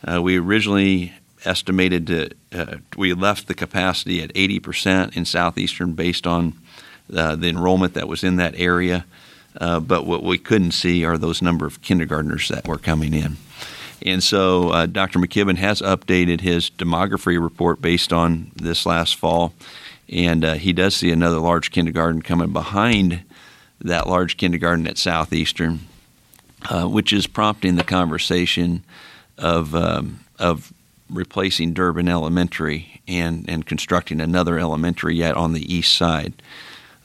Uh, 0.04 0.20
we 0.20 0.40
originally 0.40 1.14
estimated 1.46 2.08
to 2.08 2.30
uh, 2.52 2.78
we 2.98 3.14
left 3.14 3.48
the 3.48 3.54
capacity 3.54 4.24
at 4.24 4.34
80% 4.34 5.16
in 5.16 5.26
Southeastern 5.26 5.94
based 5.94 6.26
on 6.26 6.54
uh, 7.14 7.36
the 7.36 7.50
enrollment 7.50 7.94
that 7.94 8.08
was 8.08 8.24
in 8.24 8.38
that 8.38 8.56
area. 8.58 9.06
Uh, 9.62 9.80
but 9.80 10.08
what 10.08 10.24
we 10.24 10.40
couldn't 10.40 10.72
see 10.72 11.06
are 11.06 11.20
those 11.20 11.42
number 11.42 11.68
of 11.68 11.84
kindergartners 11.84 12.48
that 12.48 12.68
were 12.68 12.80
coming 12.80 13.14
in. 13.14 13.38
And 14.06 14.24
so 14.24 14.70
uh, 14.70 14.86
Dr. 14.88 15.20
McKibben 15.20 15.58
has 15.58 15.82
updated 15.82 16.42
his 16.42 16.70
demography 16.70 17.42
report 17.42 17.82
based 17.82 18.14
on 18.14 18.52
this 18.56 18.86
last 18.86 19.16
fall. 19.16 19.54
And 20.10 20.46
uh, 20.46 20.54
he 20.56 20.74
does 20.74 20.96
see 20.96 21.12
another 21.12 21.40
large 21.40 21.72
kindergarten 21.72 22.22
coming 22.22 22.54
behind 22.54 23.24
that 23.82 24.08
large 24.08 24.38
kindergarten 24.38 24.88
at 24.88 24.98
Southeastern, 24.98 25.82
uh, 26.70 26.88
which 26.88 27.12
is 27.14 27.28
prompting 27.28 27.76
the 27.76 27.84
conversation 27.84 28.84
of, 29.38 29.76
um, 29.76 30.22
of 30.40 30.74
replacing 31.10 31.74
Durbin 31.74 32.08
Elementary 32.08 33.02
and, 33.08 33.46
and 33.50 33.66
constructing 33.66 34.20
another 34.22 34.58
elementary 34.58 35.16
yet 35.16 35.36
on 35.36 35.54
the 35.54 35.74
east 35.74 35.94
side. 35.94 36.34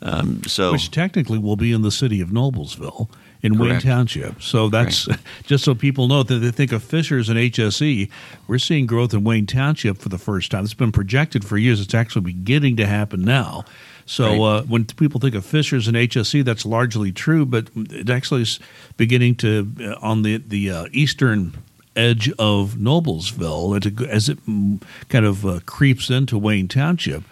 Um, 0.00 0.42
so, 0.44 0.72
which 0.72 0.90
technically 0.90 1.38
will 1.38 1.56
be 1.56 1.72
in 1.72 1.82
the 1.82 1.92
city 1.92 2.20
of 2.20 2.30
Noblesville 2.30 3.08
in 3.42 3.56
Correct. 3.56 3.70
Wayne 3.70 3.80
Township. 3.80 4.40
So 4.42 4.68
that's 4.68 5.06
Correct. 5.06 5.22
just 5.44 5.64
so 5.64 5.74
people 5.74 6.08
know 6.08 6.22
that 6.22 6.34
they 6.34 6.50
think 6.50 6.72
of 6.72 6.82
Fishers 6.82 7.28
and 7.28 7.38
HSE. 7.38 8.08
We're 8.46 8.58
seeing 8.58 8.86
growth 8.86 9.12
in 9.12 9.24
Wayne 9.24 9.46
Township 9.46 9.98
for 9.98 10.08
the 10.08 10.18
first 10.18 10.50
time. 10.50 10.64
It's 10.64 10.74
been 10.74 10.92
projected 10.92 11.44
for 11.44 11.58
years. 11.58 11.80
It's 11.80 11.94
actually 11.94 12.22
beginning 12.22 12.76
to 12.76 12.86
happen 12.86 13.22
now. 13.22 13.64
So 14.06 14.30
right. 14.30 14.40
uh, 14.40 14.62
when 14.62 14.84
people 14.84 15.20
think 15.20 15.34
of 15.34 15.44
Fishers 15.44 15.88
and 15.88 15.96
HSE, 15.96 16.44
that's 16.44 16.64
largely 16.64 17.12
true, 17.12 17.46
but 17.46 17.68
it 17.74 18.10
actually 18.10 18.42
is 18.42 18.60
beginning 18.96 19.36
to 19.36 19.72
uh, 19.80 19.94
on 20.06 20.22
the 20.22 20.38
the 20.38 20.70
uh, 20.70 20.86
eastern 20.92 21.52
edge 21.94 22.30
of 22.38 22.74
Noblesville 22.74 24.08
as 24.08 24.28
it 24.28 24.38
kind 25.08 25.26
of 25.26 25.44
uh, 25.44 25.60
creeps 25.66 26.10
into 26.10 26.38
Wayne 26.38 26.68
Township 26.68 27.22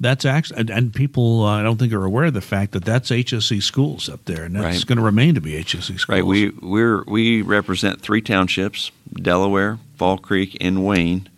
that's 0.00 0.24
actually, 0.24 0.70
and, 0.70 0.94
people 0.94 1.44
uh, 1.44 1.60
I 1.60 1.62
don't 1.62 1.76
think 1.76 1.92
are 1.92 2.04
aware 2.04 2.26
of 2.26 2.34
the 2.34 2.40
fact 2.40 2.72
that 2.72 2.84
that's 2.84 3.10
HSE 3.10 3.62
schools 3.62 4.08
up 4.08 4.24
there, 4.26 4.44
and 4.44 4.54
that's 4.54 4.64
right. 4.64 4.86
going 4.86 4.98
to 4.98 5.04
remain 5.04 5.34
to 5.34 5.40
be 5.40 5.52
HSE 5.52 5.98
schools. 5.98 6.08
Right. 6.08 6.24
We 6.24 6.50
we 6.50 7.00
we 7.02 7.42
represent 7.42 8.00
three 8.00 8.20
townships: 8.20 8.92
Delaware, 9.12 9.78
Fall 9.96 10.18
Creek, 10.18 10.56
and 10.60 10.84
Wayne, 10.84 11.28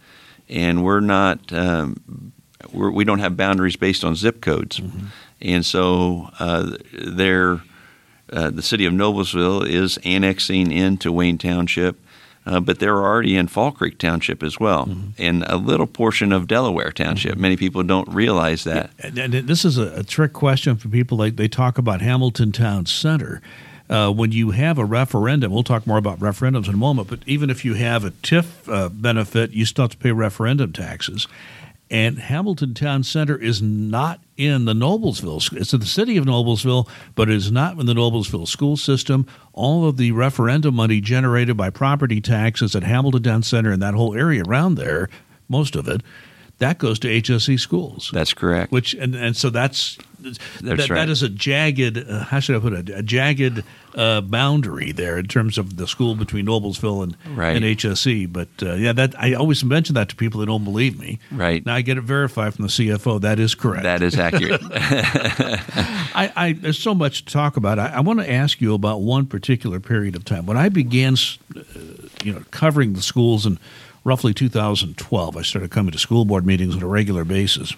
and 0.48 0.84
we're 0.84 1.00
not 1.00 1.52
um, 1.52 2.32
we're, 2.72 2.90
we 2.90 3.04
don't 3.04 3.20
have 3.20 3.36
boundaries 3.36 3.76
based 3.76 4.04
on 4.04 4.14
zip 4.14 4.42
codes, 4.42 4.78
mm-hmm. 4.80 5.06
and 5.40 5.64
so 5.64 6.30
uh, 6.38 6.76
they're. 6.92 7.62
Uh, 8.32 8.48
the 8.48 8.62
city 8.62 8.86
of 8.86 8.92
Noblesville 8.92 9.66
is 9.68 9.98
annexing 10.04 10.70
into 10.70 11.10
Wayne 11.10 11.36
Township 11.36 12.00
uh, 12.46 12.60
but 12.60 12.78
they're 12.78 12.98
already 12.98 13.36
in 13.36 13.46
Fall 13.46 13.70
Creek 13.70 13.98
Township 13.98 14.42
as 14.42 14.58
well, 14.58 14.86
mm-hmm. 14.86 15.10
and 15.18 15.44
a 15.46 15.56
little 15.56 15.86
portion 15.86 16.32
of 16.32 16.46
Delaware 16.46 16.90
Township. 16.90 17.32
Mm-hmm. 17.32 17.40
Many 17.42 17.56
people 17.56 17.82
don't 17.82 18.08
realize 18.08 18.64
that. 18.64 18.90
And, 18.98 19.18
and 19.18 19.34
this 19.34 19.64
is 19.64 19.78
a, 19.78 20.00
a, 20.00 20.02
trick 20.02 20.32
question 20.32 20.76
for 20.76 20.88
people. 20.88 21.18
Like 21.18 21.36
they 21.36 21.48
talk 21.48 21.78
about 21.78 22.00
Hamilton 22.00 22.52
Town 22.52 22.86
Center. 22.86 23.42
Uh, 23.90 24.10
when 24.10 24.30
you 24.30 24.52
have 24.52 24.78
a 24.78 24.84
referendum, 24.84 25.52
we'll 25.52 25.64
talk 25.64 25.84
more 25.84 25.98
about 25.98 26.20
referendums 26.20 26.68
in 26.68 26.74
a 26.74 26.76
moment. 26.76 27.08
But 27.08 27.20
even 27.26 27.50
if 27.50 27.64
you 27.64 27.74
have 27.74 28.04
a 28.04 28.12
TIF 28.12 28.72
uh, 28.72 28.88
benefit, 28.88 29.50
you 29.50 29.64
still 29.64 29.84
have 29.84 29.90
to 29.90 29.96
pay 29.96 30.12
referendum 30.12 30.72
taxes. 30.72 31.26
And 31.90 32.18
Hamilton 32.20 32.72
Town 32.72 33.02
Center 33.02 33.36
is 33.36 33.60
not 33.60 34.20
in 34.36 34.64
the 34.64 34.74
Noblesville. 34.74 35.56
It's 35.56 35.74
in 35.74 35.80
the 35.80 35.86
city 35.86 36.16
of 36.16 36.24
Noblesville, 36.24 36.88
but 37.16 37.28
it 37.28 37.34
is 37.34 37.50
not 37.50 37.78
in 37.80 37.86
the 37.86 37.94
Noblesville 37.94 38.46
school 38.46 38.76
system. 38.76 39.26
All 39.52 39.88
of 39.88 39.96
the 39.96 40.12
referendum 40.12 40.76
money 40.76 41.00
generated 41.00 41.56
by 41.56 41.70
property 41.70 42.20
taxes 42.20 42.76
at 42.76 42.84
Hamilton 42.84 43.24
Town 43.24 43.42
Center 43.42 43.72
and 43.72 43.82
that 43.82 43.94
whole 43.94 44.14
area 44.14 44.44
around 44.46 44.76
there, 44.76 45.08
most 45.48 45.74
of 45.74 45.88
it, 45.88 46.02
that 46.60 46.78
goes 46.78 46.98
to 47.00 47.08
HSE 47.08 47.58
schools. 47.58 48.10
That's 48.12 48.32
correct. 48.34 48.70
Which 48.70 48.94
and, 48.94 49.14
and 49.14 49.34
so 49.34 49.48
that's, 49.48 49.98
that's 50.20 50.38
that, 50.60 50.78
right. 50.78 50.88
that 50.90 51.08
is 51.08 51.22
a 51.22 51.28
jagged 51.30 51.96
uh, 51.96 52.24
how 52.24 52.38
should 52.38 52.56
I 52.56 52.58
put 52.58 52.74
it 52.74 52.90
a 52.90 53.02
jagged 53.02 53.64
uh, 53.94 54.20
boundary 54.20 54.92
there 54.92 55.18
in 55.18 55.26
terms 55.26 55.56
of 55.56 55.76
the 55.76 55.88
school 55.88 56.14
between 56.14 56.46
Noblesville 56.46 57.02
and 57.02 57.16
right. 57.34 57.56
and 57.56 57.64
HSE. 57.64 58.30
But 58.30 58.48
uh, 58.62 58.74
yeah, 58.74 58.92
that 58.92 59.14
I 59.18 59.32
always 59.32 59.64
mention 59.64 59.94
that 59.94 60.10
to 60.10 60.16
people 60.16 60.40
that 60.40 60.46
don't 60.46 60.64
believe 60.64 61.00
me. 61.00 61.18
Right 61.32 61.64
now, 61.64 61.74
I 61.74 61.80
get 61.80 61.96
it 61.96 62.02
verified 62.02 62.54
from 62.54 62.66
the 62.66 62.70
CFO. 62.70 63.22
That 63.22 63.40
is 63.40 63.54
correct. 63.54 63.84
That 63.84 64.02
is 64.02 64.18
accurate. 64.18 64.60
I, 64.70 66.32
I, 66.36 66.52
there's 66.52 66.78
so 66.78 66.94
much 66.94 67.24
to 67.24 67.32
talk 67.32 67.56
about. 67.56 67.78
I, 67.78 67.86
I, 67.86 68.00
want 68.00 68.20
to 68.20 68.30
ask 68.30 68.60
you 68.60 68.74
about 68.74 69.00
one 69.00 69.24
particular 69.24 69.80
period 69.80 70.14
of 70.14 70.24
time 70.26 70.44
when 70.44 70.58
I 70.58 70.68
began, 70.68 71.14
uh, 71.56 71.62
you 72.22 72.34
know, 72.34 72.42
covering 72.50 72.92
the 72.92 73.02
schools 73.02 73.46
and 73.46 73.58
roughly 74.04 74.34
2012. 74.34 75.36
I 75.36 75.42
started 75.42 75.70
coming 75.70 75.92
to 75.92 75.98
school 75.98 76.24
board 76.24 76.46
meetings 76.46 76.76
on 76.76 76.82
a 76.82 76.86
regular 76.86 77.24
basis. 77.24 77.74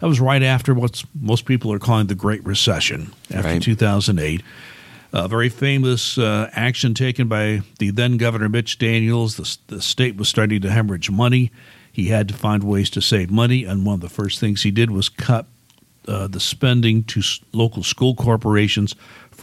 That 0.00 0.08
was 0.08 0.20
right 0.20 0.42
after 0.42 0.74
what 0.74 1.02
most 1.18 1.44
people 1.44 1.72
are 1.72 1.78
calling 1.78 2.08
the 2.08 2.14
Great 2.14 2.44
Recession, 2.44 3.12
after 3.30 3.48
right. 3.48 3.62
2008. 3.62 4.42
A 5.12 5.28
very 5.28 5.48
famous 5.48 6.18
uh, 6.18 6.50
action 6.52 6.92
taken 6.92 7.28
by 7.28 7.62
the 7.78 7.90
then 7.90 8.16
Governor 8.16 8.48
Mitch 8.48 8.78
Daniels. 8.78 9.36
The, 9.36 9.74
the 9.76 9.80
state 9.80 10.16
was 10.16 10.28
starting 10.28 10.60
to 10.62 10.70
hemorrhage 10.70 11.10
money. 11.10 11.52
He 11.92 12.06
had 12.06 12.26
to 12.28 12.34
find 12.34 12.64
ways 12.64 12.90
to 12.90 13.00
save 13.00 13.30
money, 13.30 13.64
and 13.64 13.86
one 13.86 13.94
of 13.94 14.00
the 14.00 14.08
first 14.08 14.40
things 14.40 14.62
he 14.62 14.72
did 14.72 14.90
was 14.90 15.08
cut 15.08 15.46
uh, 16.08 16.26
the 16.26 16.40
spending 16.40 17.04
to 17.04 17.22
local 17.52 17.82
school 17.82 18.14
corporations 18.14 18.94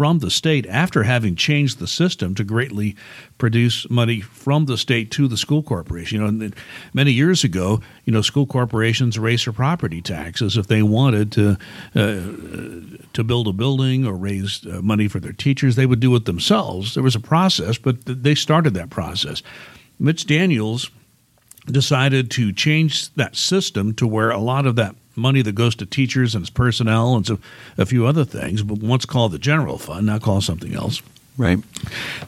from 0.01 0.17
the 0.17 0.31
state 0.31 0.65
after 0.65 1.03
having 1.03 1.35
changed 1.35 1.77
the 1.77 1.85
system 1.85 2.33
to 2.33 2.43
greatly 2.43 2.95
produce 3.37 3.87
money 3.87 4.19
from 4.19 4.65
the 4.65 4.75
state 4.75 5.11
to 5.11 5.27
the 5.27 5.37
school 5.37 5.61
corporation. 5.61 6.19
You 6.19 6.31
know, 6.31 6.49
many 6.91 7.11
years 7.11 7.43
ago, 7.43 7.81
you 8.05 8.11
know, 8.11 8.23
school 8.23 8.47
corporations 8.47 9.19
raised 9.19 9.45
their 9.45 9.53
property 9.53 10.01
taxes 10.01 10.57
if 10.57 10.65
they 10.65 10.81
wanted 10.81 11.31
to 11.33 11.51
uh, 11.93 12.19
to 13.13 13.23
build 13.23 13.47
a 13.47 13.53
building 13.53 14.07
or 14.07 14.15
raise 14.15 14.65
uh, 14.65 14.81
money 14.81 15.07
for 15.07 15.19
their 15.19 15.33
teachers. 15.33 15.75
They 15.75 15.85
would 15.85 15.99
do 15.99 16.15
it 16.15 16.25
themselves. 16.25 16.95
There 16.95 17.03
was 17.03 17.15
a 17.15 17.19
process, 17.19 17.77
but 17.77 17.97
they 18.03 18.33
started 18.33 18.73
that 18.73 18.89
process. 18.89 19.43
Mitch 19.99 20.25
Daniels 20.25 20.89
decided 21.67 22.31
to 22.31 22.51
change 22.51 23.13
that 23.13 23.35
system 23.35 23.93
to 23.93 24.07
where 24.07 24.31
a 24.31 24.39
lot 24.39 24.65
of 24.65 24.75
that 24.77 24.95
money 25.15 25.41
that 25.41 25.53
goes 25.53 25.75
to 25.75 25.85
teachers 25.85 26.35
and 26.35 26.43
its 26.43 26.49
personnel 26.49 27.15
and 27.15 27.25
so 27.25 27.39
a 27.77 27.85
few 27.85 28.05
other 28.05 28.25
things, 28.25 28.63
but 28.63 28.79
once 28.79 29.05
called 29.05 29.31
the 29.31 29.39
general 29.39 29.77
fund, 29.77 30.05
now 30.05 30.19
called 30.19 30.43
something 30.43 30.73
else. 30.73 31.01
Right. 31.37 31.59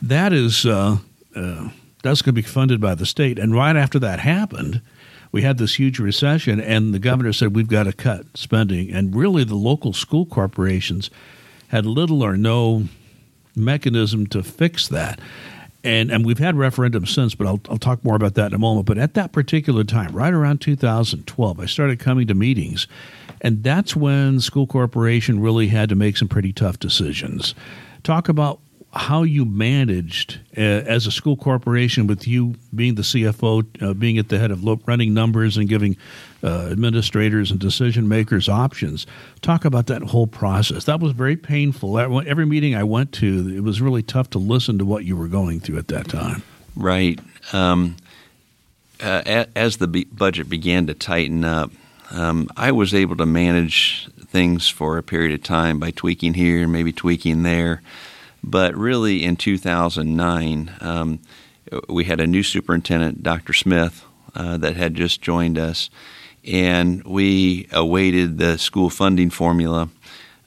That 0.01 0.33
is 0.33 0.65
uh, 0.65 0.97
uh, 1.35 1.69
that's 2.03 2.21
going 2.21 2.35
to 2.35 2.41
be 2.41 2.41
funded 2.41 2.79
by 2.81 2.95
the 2.95 3.05
state. 3.05 3.39
And 3.39 3.53
right 3.53 3.75
after 3.75 3.99
that 3.99 4.19
happened, 4.19 4.81
we 5.31 5.41
had 5.41 5.57
this 5.57 5.75
huge 5.75 5.99
recession, 5.99 6.61
and 6.61 6.93
the 6.93 6.99
governor 6.99 7.33
said 7.33 7.55
we've 7.55 7.67
got 7.67 7.83
to 7.83 7.93
cut 7.93 8.37
spending. 8.37 8.91
And 8.91 9.15
really, 9.15 9.43
the 9.43 9.55
local 9.55 9.91
school 9.91 10.25
corporations 10.25 11.09
had 11.69 11.85
little 11.85 12.23
or 12.23 12.37
no 12.37 12.87
mechanism 13.55 14.27
to 14.27 14.43
fix 14.43 14.87
that 14.87 15.19
and 15.83 16.11
and 16.11 16.25
we've 16.25 16.39
had 16.39 16.55
referendums 16.55 17.09
since, 17.09 17.35
but 17.35 17.47
I'll, 17.47 17.59
I'll 17.69 17.77
talk 17.77 18.03
more 18.03 18.15
about 18.15 18.35
that 18.35 18.47
in 18.47 18.53
a 18.53 18.59
moment. 18.59 18.85
But 18.85 18.97
at 18.97 19.13
that 19.15 19.31
particular 19.31 19.83
time, 19.83 20.13
right 20.13 20.33
around 20.33 20.61
2012, 20.61 21.59
I 21.59 21.65
started 21.65 21.99
coming 21.99 22.27
to 22.27 22.33
meetings, 22.33 22.87
and 23.41 23.63
that's 23.63 23.95
when 23.95 24.39
school 24.39 24.67
corporation 24.67 25.39
really 25.39 25.67
had 25.67 25.89
to 25.89 25.95
make 25.95 26.17
some 26.17 26.27
pretty 26.27 26.53
tough 26.53 26.79
decisions. 26.79 27.53
Talk 28.03 28.29
about 28.29 28.59
how 28.93 29.23
you 29.23 29.43
managed 29.43 30.39
uh, 30.55 30.61
as 30.61 31.07
a 31.07 31.11
school 31.11 31.35
corporation 31.35 32.05
with 32.05 32.27
you 32.27 32.53
being 32.75 32.93
the 32.93 33.01
CFO, 33.01 33.65
uh, 33.81 33.93
being 33.95 34.19
at 34.19 34.29
the 34.29 34.37
head 34.37 34.51
of 34.51 34.63
running 34.87 35.15
numbers 35.15 35.57
and 35.57 35.67
giving 35.67 35.97
uh, 36.43 36.67
administrators 36.69 37.49
and 37.49 37.59
decision 37.59 38.07
makers 38.07 38.47
options. 38.47 39.07
Talk 39.41 39.65
about 39.65 39.87
that 39.87 40.03
whole 40.03 40.27
process. 40.27 40.83
That 40.83 40.99
was 40.99 41.13
very 41.13 41.35
painful. 41.35 41.97
Every 41.99 42.45
meeting 42.45 42.75
I 42.75 42.83
went 42.83 43.11
to, 43.13 43.51
it 43.55 43.61
was 43.61 43.81
really 43.81 44.03
tough 44.03 44.29
to 44.31 44.37
listen 44.37 44.77
to 44.77 44.85
what 44.85 45.05
you 45.05 45.17
were 45.17 45.27
going 45.27 45.59
through 45.59 45.79
at 45.79 45.87
that 45.87 46.07
time. 46.07 46.43
Right. 46.75 47.19
Um, 47.51 47.95
uh, 49.01 49.45
as 49.55 49.77
the 49.77 49.87
budget 50.11 50.49
began 50.49 50.85
to 50.87 50.93
tighten 50.93 51.43
up, 51.43 51.71
um, 52.11 52.47
I 52.55 52.71
was 52.71 52.93
able 52.93 53.17
to 53.17 53.25
manage 53.25 54.07
things 54.27 54.69
for 54.69 54.99
a 54.99 55.03
period 55.03 55.31
of 55.33 55.43
time 55.43 55.79
by 55.79 55.89
tweaking 55.89 56.35
here, 56.35 56.61
and 56.61 56.71
maybe 56.71 56.91
tweaking 56.93 57.41
there. 57.41 57.81
But 58.43 58.75
really, 58.75 59.23
in 59.23 59.35
2009, 59.37 60.75
um, 60.81 61.19
we 61.87 62.03
had 62.03 62.19
a 62.19 62.27
new 62.27 62.43
superintendent, 62.43 63.23
Dr. 63.23 63.53
Smith, 63.53 64.03
uh, 64.35 64.57
that 64.57 64.75
had 64.75 64.95
just 64.95 65.21
joined 65.21 65.57
us, 65.57 65.89
and 66.45 67.03
we 67.03 67.67
awaited 67.71 68.37
the 68.37 68.57
school 68.57 68.89
funding 68.89 69.29
formula 69.29 69.89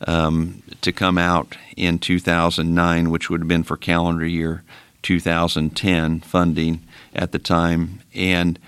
um, 0.07 0.63
to 0.83 0.93
come 0.93 1.19
out 1.19 1.57
in 1.77 1.99
2009, 1.99 3.11
which 3.11 3.31
would 3.31 3.41
have 3.41 3.49
been 3.49 3.63
for 3.63 3.77
calendar 3.77 4.27
year 4.27 4.63
2010 5.03 6.21
funding 6.21 6.83
at 7.15 7.33
the 7.33 7.39
time. 7.39 8.01
And 8.15 8.59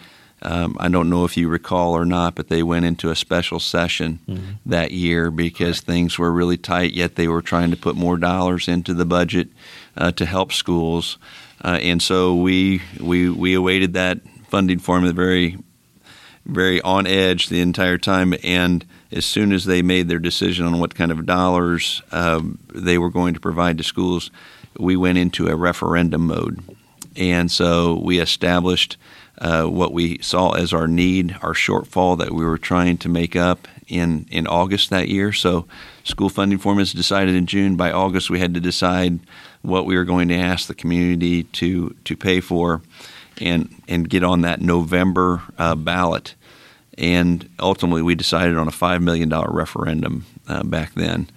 Um, 0.43 0.77
I 0.79 0.89
don't 0.89 1.11
know 1.11 1.25
if 1.25 1.37
you 1.37 1.49
recall 1.49 1.95
or 1.95 2.05
not, 2.05 2.35
but 2.35 2.49
they 2.49 2.63
went 2.63 2.85
into 2.85 3.11
a 3.11 3.17
special 3.17 3.59
session 3.59 4.21
mm-hmm. 4.29 4.53
that 4.67 4.93
year 4.93 5.31
because 5.31 5.81
things 5.81 6.19
were 6.19 6.31
really 6.31 6.57
tight. 6.57 6.93
Yet 6.93 7.17
they 7.17 7.29
were 7.29 7.43
trying 7.43 7.71
to 7.71 7.77
put 7.77 7.97
more 7.97 8.17
dollars 8.17 8.69
into 8.69 8.95
the 8.95 9.05
budget 9.05 9.49
uh, 9.97 10.13
to 10.13 10.25
help 10.25 10.53
schools, 10.53 11.19
uh, 11.65 11.79
and 11.83 12.01
so 12.01 12.37
we 12.37 12.83
we 13.01 13.29
we 13.29 13.55
awaited 13.55 13.95
that 13.95 14.21
funding 14.49 14.79
formula 14.79 15.13
very 15.13 15.59
very 16.47 16.81
on 16.81 17.07
edge 17.07 17.49
the 17.49 17.61
entire 17.61 17.99
time. 17.99 18.35
And 18.43 18.85
as 19.13 19.25
soon 19.25 19.53
as 19.53 19.65
they 19.65 19.83
made 19.83 20.09
their 20.09 20.19
decision 20.19 20.67
on 20.67 20.81
what 20.81 20.95
kind 20.95 21.13
of 21.13 21.27
dollars 21.27 22.03
um, 22.11 22.59
they 22.75 22.99
were 22.99 23.11
going 23.11 23.35
to 23.35 23.41
provide 23.41 23.79
to 23.79 23.85
schools, 23.85 24.31
we 24.79 24.97
went 24.97 25.19
into 25.19 25.49
a 25.49 25.57
referendum 25.57 26.27
mode, 26.27 26.63
and 27.17 27.51
so 27.51 28.01
we 28.03 28.21
established 28.21 28.97
uh, 29.41 29.65
what 29.65 29.93
we 29.93 30.19
saw 30.19 30.53
as 30.53 30.73
our 30.73 30.89
need, 30.89 31.37
our 31.43 31.55
shortfall 31.55 32.19
that 32.19 32.33
we 32.33 32.45
were 32.45 32.59
trying 32.59 32.99
to 32.99 33.09
make 33.09 33.37
up 33.37 33.69
in, 33.87 34.27
in 34.31 34.47
August 34.47 34.91
that 34.91 35.09
year. 35.09 35.33
So, 35.33 35.67
school 36.05 36.29
funding 36.29 36.59
formulas 36.59 36.93
decided 36.93 37.35
in 37.35 37.47
June. 37.47 37.77
By 37.77 37.93
August, 37.93 38.31
we 38.31 38.41
had 38.41 38.55
to 38.55 38.61
decide 38.61 39.21
what 39.63 39.87
we 39.87 39.97
were 39.97 40.05
going 40.05 40.29
to 40.29 40.37
ask 40.37 40.67
the 40.67 40.75
community 40.75 41.45
to 41.45 41.95
to 42.05 42.17
pay 42.17 42.41
for, 42.41 42.83
and 43.41 43.75
and 43.87 44.09
get 44.09 44.25
on 44.25 44.41
that 44.43 44.61
November 44.61 45.43
uh, 45.59 45.75
ballot. 45.75 46.35
And 46.97 47.49
ultimately, 47.61 48.03
we 48.03 48.15
decided 48.15 48.57
on 48.57 48.67
a 48.67 48.73
five 48.73 49.03
million 49.03 49.29
dollar 49.29 49.53
referendum 49.53 50.27
uh, 50.49 50.65
back 50.65 50.95
then, 50.95 51.29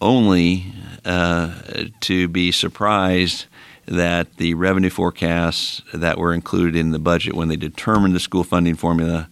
only 0.00 0.72
uh, 1.04 1.54
to 2.00 2.28
be 2.28 2.52
surprised 2.52 3.46
that 3.88 4.36
the 4.36 4.54
revenue 4.54 4.90
forecasts 4.90 5.82
that 5.94 6.18
were 6.18 6.34
included 6.34 6.76
in 6.76 6.90
the 6.90 6.98
budget 6.98 7.34
when 7.34 7.48
they 7.48 7.56
determined 7.56 8.14
the 8.14 8.20
school 8.20 8.44
funding 8.44 8.76
formula, 8.76 9.28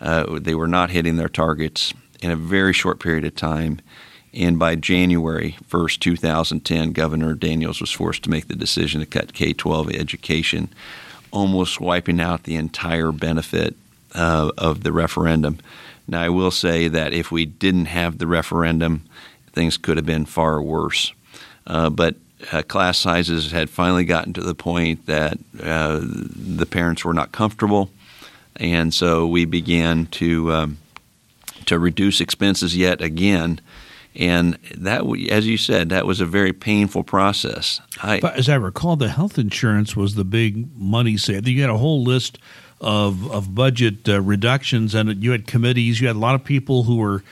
uh, 0.00 0.38
they 0.40 0.54
were 0.54 0.68
not 0.68 0.90
hitting 0.90 1.16
their 1.16 1.28
targets 1.28 1.94
in 2.20 2.30
a 2.30 2.36
very 2.36 2.72
short 2.72 2.98
period 2.98 3.24
of 3.24 3.36
time. 3.36 3.80
And 4.32 4.58
by 4.58 4.74
January 4.76 5.56
1st, 5.68 6.00
2010, 6.00 6.92
Governor 6.92 7.34
Daniels 7.34 7.80
was 7.80 7.90
forced 7.90 8.22
to 8.24 8.30
make 8.30 8.48
the 8.48 8.56
decision 8.56 9.00
to 9.00 9.06
cut 9.06 9.32
K 9.32 9.52
12 9.52 9.90
education, 9.90 10.68
almost 11.30 11.80
wiping 11.80 12.20
out 12.20 12.44
the 12.44 12.56
entire 12.56 13.12
benefit 13.12 13.76
uh, 14.14 14.50
of 14.58 14.82
the 14.82 14.92
referendum. 14.92 15.58
Now, 16.06 16.22
I 16.22 16.28
will 16.28 16.50
say 16.50 16.88
that 16.88 17.12
if 17.12 17.30
we 17.30 17.46
didn't 17.46 17.86
have 17.86 18.18
the 18.18 18.26
referendum, 18.26 19.02
things 19.52 19.76
could 19.76 19.96
have 19.96 20.06
been 20.06 20.26
far 20.26 20.60
worse. 20.60 21.12
Uh, 21.66 21.90
but 21.90 22.16
uh, 22.52 22.62
class 22.62 22.98
sizes 22.98 23.52
had 23.52 23.70
finally 23.70 24.04
gotten 24.04 24.32
to 24.34 24.40
the 24.40 24.54
point 24.54 25.06
that 25.06 25.38
uh, 25.62 26.00
the 26.02 26.66
parents 26.66 27.04
were 27.04 27.14
not 27.14 27.32
comfortable, 27.32 27.90
and 28.56 28.92
so 28.92 29.26
we 29.26 29.44
began 29.44 30.06
to 30.06 30.52
um, 30.52 30.78
to 31.66 31.78
reduce 31.78 32.20
expenses 32.20 32.76
yet 32.76 33.00
again. 33.00 33.60
And 34.16 34.58
that, 34.76 35.02
as 35.30 35.46
you 35.46 35.56
said, 35.56 35.90
that 35.90 36.04
was 36.04 36.20
a 36.20 36.26
very 36.26 36.52
painful 36.52 37.04
process. 37.04 37.80
I, 38.02 38.18
but 38.18 38.34
as 38.34 38.48
I 38.48 38.56
recall, 38.56 38.96
the 38.96 39.08
health 39.08 39.38
insurance 39.38 39.94
was 39.94 40.16
the 40.16 40.24
big 40.24 40.76
money 40.76 41.16
saver. 41.16 41.48
You 41.48 41.60
had 41.60 41.70
a 41.70 41.78
whole 41.78 42.02
list 42.02 42.38
of 42.80 43.30
of 43.30 43.54
budget 43.54 44.08
uh, 44.08 44.20
reductions, 44.20 44.94
and 44.94 45.22
you 45.22 45.30
had 45.30 45.46
committees. 45.46 46.00
You 46.00 46.08
had 46.08 46.16
a 46.16 46.20
lot 46.20 46.34
of 46.34 46.42
people 46.42 46.84
who 46.84 46.96
were 46.96 47.22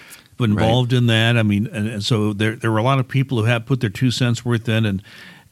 involved 0.40 0.92
right. 0.92 0.98
in 0.98 1.06
that. 1.06 1.36
I 1.36 1.42
mean, 1.42 1.66
and, 1.68 1.88
and, 1.88 2.04
so 2.04 2.32
there 2.32 2.56
there 2.56 2.70
were 2.70 2.78
a 2.78 2.82
lot 2.82 2.98
of 2.98 3.08
people 3.08 3.38
who 3.38 3.44
had 3.44 3.66
put 3.66 3.80
their 3.80 3.90
two 3.90 4.10
cents 4.10 4.44
worth 4.44 4.68
in, 4.68 4.84
and 4.84 5.02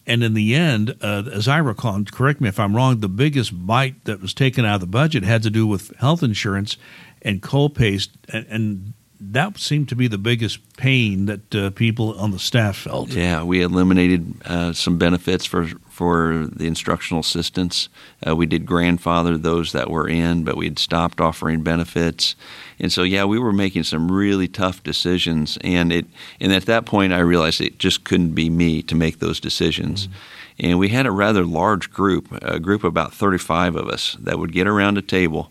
and 0.07 0.23
in 0.23 0.35
the 0.35 0.55
end, 0.55 0.97
uh, 1.03 1.25
as 1.33 1.49
I 1.49 1.59
recall, 1.59 2.03
correct 2.05 2.41
me 2.41 2.49
if 2.49 2.61
I'm 2.61 2.77
wrong, 2.77 3.01
the 3.01 3.09
biggest 3.09 3.67
bite 3.67 4.05
that 4.05 4.21
was 4.21 4.33
taken 4.33 4.65
out 4.65 4.77
of 4.77 4.81
the 4.81 4.87
budget 4.87 5.25
had 5.25 5.43
to 5.43 5.51
do 5.51 5.67
with 5.67 5.95
health 5.97 6.23
insurance 6.23 6.77
and 7.23 7.43
co-pays, 7.43 8.09
and, 8.29 8.47
and 8.49 8.93
that 9.19 9.59
seemed 9.59 9.89
to 9.89 9.97
be 9.97 10.09
the 10.09 10.19
biggest 10.19 10.77
pain 10.77 11.27
that 11.27 11.55
uh, 11.55 11.71
people 11.71 12.19
on 12.19 12.33
the 12.33 12.39
staff 12.39 12.77
felt. 12.77 13.11
Yeah, 13.11 13.43
we 13.43 13.63
eliminated 13.63 14.35
uh, 14.45 14.73
some 14.73 14.99
benefits 14.99 15.47
for 15.47 15.69
for 15.89 16.47
the 16.53 16.67
instructional 16.67 17.21
assistants. 17.21 17.89
Uh, 18.27 18.37
we 18.37 18.45
did 18.45 18.67
grandfather 18.67 19.39
those 19.39 19.73
that 19.73 19.91
were 19.91 20.07
in, 20.07 20.45
but 20.45 20.57
we 20.57 20.67
had 20.67 20.79
stopped 20.79 21.21
offering 21.21 21.63
benefits, 21.63 22.37
and 22.79 22.93
so 22.93 23.03
yeah, 23.03 23.25
we 23.25 23.39
were 23.39 23.53
making 23.53 23.85
some 23.85 24.13
really 24.13 24.49
tough 24.49 24.83
decisions. 24.83 25.57
And 25.63 25.93
it 25.93 26.07
and 26.41 26.53
at 26.53 26.67
that 26.67 26.85
point, 26.85 27.13
I 27.13 27.21
realized 27.21 27.61
it 27.61 27.79
just 27.79 28.05
couldn't 28.05 28.33
be 28.33 28.51
me 28.51 28.83
to 28.83 28.95
make 28.95 29.19
those 29.19 29.41
decisions. 29.41 30.07
Mm-hmm. 30.07 30.17
And 30.59 30.79
we 30.79 30.89
had 30.89 31.05
a 31.05 31.11
rather 31.11 31.45
large 31.45 31.91
group, 31.91 32.29
a 32.43 32.59
group 32.59 32.83
of 32.83 32.89
about 32.89 33.13
35 33.13 33.77
of 33.77 33.89
us, 33.89 34.17
that 34.21 34.39
would 34.39 34.53
get 34.53 34.67
around 34.67 34.97
a 34.97 35.03
table, 35.03 35.51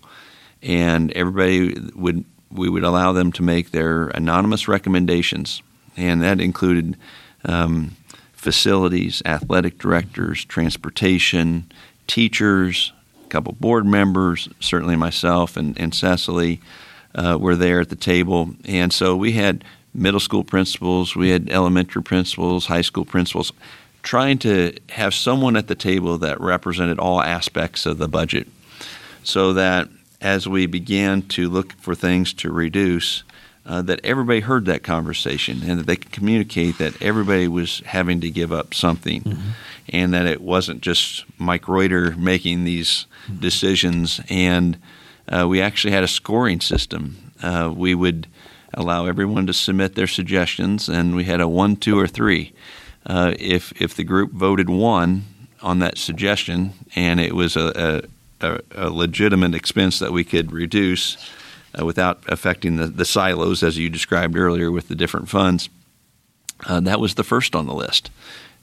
and 0.63 1.12
everybody 1.12 1.80
would 1.93 2.25
we 2.51 2.69
would 2.69 2.84
allow 2.84 3.12
them 3.12 3.31
to 3.34 3.43
make 3.43 3.71
their 3.71 4.08
anonymous 4.08 4.67
recommendations, 4.67 5.62
and 5.97 6.21
that 6.21 6.39
included 6.39 6.97
um, 7.43 7.95
facilities, 8.34 9.21
athletic 9.25 9.77
directors, 9.77 10.45
transportation, 10.45 11.71
teachers, 12.08 12.93
a 13.25 13.27
couple 13.27 13.53
board 13.53 13.86
members, 13.86 14.47
certainly 14.60 14.95
myself 14.95 15.58
and, 15.58 15.79
and 15.79 15.93
Cecily 15.93 16.62
uh, 17.15 17.38
were 17.39 17.55
there 17.55 17.81
at 17.81 17.89
the 17.89 17.95
table. 17.95 18.51
And 18.65 18.93
so 18.93 19.15
we 19.15 19.34
had 19.34 19.63
middle 19.93 20.19
school 20.19 20.43
principals, 20.43 21.15
we 21.15 21.29
had 21.29 21.49
elementary 21.49 22.03
principals, 22.03 22.67
high 22.67 22.81
school 22.81 23.05
principals, 23.05 23.51
trying 24.03 24.38
to 24.38 24.77
have 24.89 25.13
someone 25.13 25.55
at 25.55 25.67
the 25.67 25.75
table 25.75 26.17
that 26.19 26.39
represented 26.39 26.99
all 26.99 27.21
aspects 27.21 27.86
of 27.86 27.97
the 27.97 28.08
budget 28.08 28.47
so 29.23 29.53
that 29.53 29.89
as 30.25 30.47
we 30.47 30.65
began 30.65 31.21
to 31.21 31.47
look 31.47 31.73
for 31.73 31.93
things 31.93 32.33
to 32.33 32.51
reduce, 32.51 33.23
uh, 33.63 33.83
that 33.83 34.03
everybody 34.03 34.39
heard 34.39 34.65
that 34.65 34.81
conversation 34.81 35.61
and 35.63 35.79
that 35.79 35.85
they 35.85 35.95
could 35.95 36.11
communicate 36.11 36.79
that 36.79 36.99
everybody 36.99 37.47
was 37.47 37.81
having 37.85 38.19
to 38.19 38.31
give 38.31 38.51
up 38.51 38.73
something 38.73 39.21
mm-hmm. 39.21 39.49
and 39.89 40.15
that 40.15 40.25
it 40.25 40.41
wasn't 40.41 40.81
just 40.81 41.25
Mike 41.38 41.67
Reuter 41.67 42.15
making 42.17 42.63
these 42.63 43.05
mm-hmm. 43.27 43.39
decisions. 43.39 44.19
And 44.27 44.79
uh, 45.29 45.45
we 45.47 45.61
actually 45.61 45.93
had 45.93 46.03
a 46.03 46.07
scoring 46.07 46.59
system. 46.59 47.31
Uh, 47.43 47.71
we 47.75 47.93
would 47.93 48.25
allow 48.73 49.05
everyone 49.05 49.45
to 49.45 49.53
submit 49.53 49.93
their 49.93 50.07
suggestions, 50.07 50.89
and 50.89 51.15
we 51.15 51.25
had 51.25 51.39
a 51.39 51.47
one, 51.47 51.75
two, 51.75 51.99
or 51.99 52.07
three. 52.07 52.51
Uh, 53.05 53.35
if, 53.38 53.79
if 53.79 53.93
the 53.93 54.03
group 54.03 54.31
voted 54.31 54.71
one 54.71 55.23
on 55.61 55.79
that 55.79 55.99
suggestion 55.99 56.73
and 56.95 57.19
it 57.19 57.33
was 57.33 57.55
a, 57.55 57.71
a, 57.75 58.14
a 58.41 58.89
legitimate 58.89 59.56
expense 59.56 60.00
that 60.00 60.12
we 60.12 60.24
could 60.24 60.52
reduce 60.52 61.17
uh, 61.80 61.86
without 61.86 62.24
affecting 62.28 62.78
the, 62.78 62.88
the 62.88 63.06
silos, 63.06 63.63
as 63.63 63.78
you 63.78 63.89
described 63.89 64.38
earlier 64.38 64.71
with 64.71 64.88
the 64.88 64.95
different 64.95 65.30
funds. 65.30 65.69
Uh, 66.65 66.80
that 66.80 67.00
was 67.00 67.15
the 67.15 67.24
first 67.24 67.56
on 67.56 67.65
the 67.65 67.74
list 67.74 68.10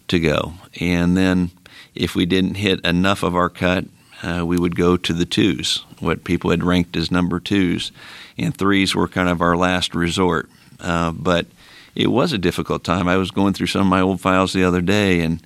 to 0.08 0.18
go. 0.18 0.54
And 0.80 1.16
then 1.16 1.50
if 1.94 2.14
we 2.14 2.26
didn't 2.26 2.54
hit 2.54 2.84
enough 2.84 3.22
of 3.22 3.36
our 3.36 3.50
cut, 3.50 3.84
uh, 4.22 4.44
we 4.46 4.58
would 4.58 4.76
go 4.76 4.96
to 4.96 5.12
the 5.12 5.26
twos, 5.26 5.84
what 5.98 6.24
people 6.24 6.50
had 6.50 6.62
ranked 6.62 6.96
as 6.96 7.10
number 7.10 7.40
twos. 7.40 7.92
And 8.38 8.56
threes 8.56 8.94
were 8.94 9.08
kind 9.08 9.28
of 9.28 9.40
our 9.42 9.56
last 9.56 9.94
resort. 9.94 10.48
Uh, 10.80 11.12
but 11.12 11.46
it 11.94 12.08
was 12.08 12.32
a 12.32 12.38
difficult 12.38 12.84
time. 12.84 13.08
I 13.08 13.16
was 13.16 13.30
going 13.30 13.52
through 13.52 13.66
some 13.66 13.82
of 13.82 13.86
my 13.88 14.00
old 14.00 14.20
files 14.20 14.52
the 14.52 14.64
other 14.64 14.80
day, 14.80 15.20
and 15.20 15.44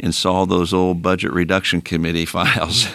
and 0.00 0.14
saw 0.14 0.44
those 0.44 0.72
old 0.72 1.02
budget 1.02 1.32
reduction 1.32 1.80
committee 1.80 2.24
files, 2.26 2.86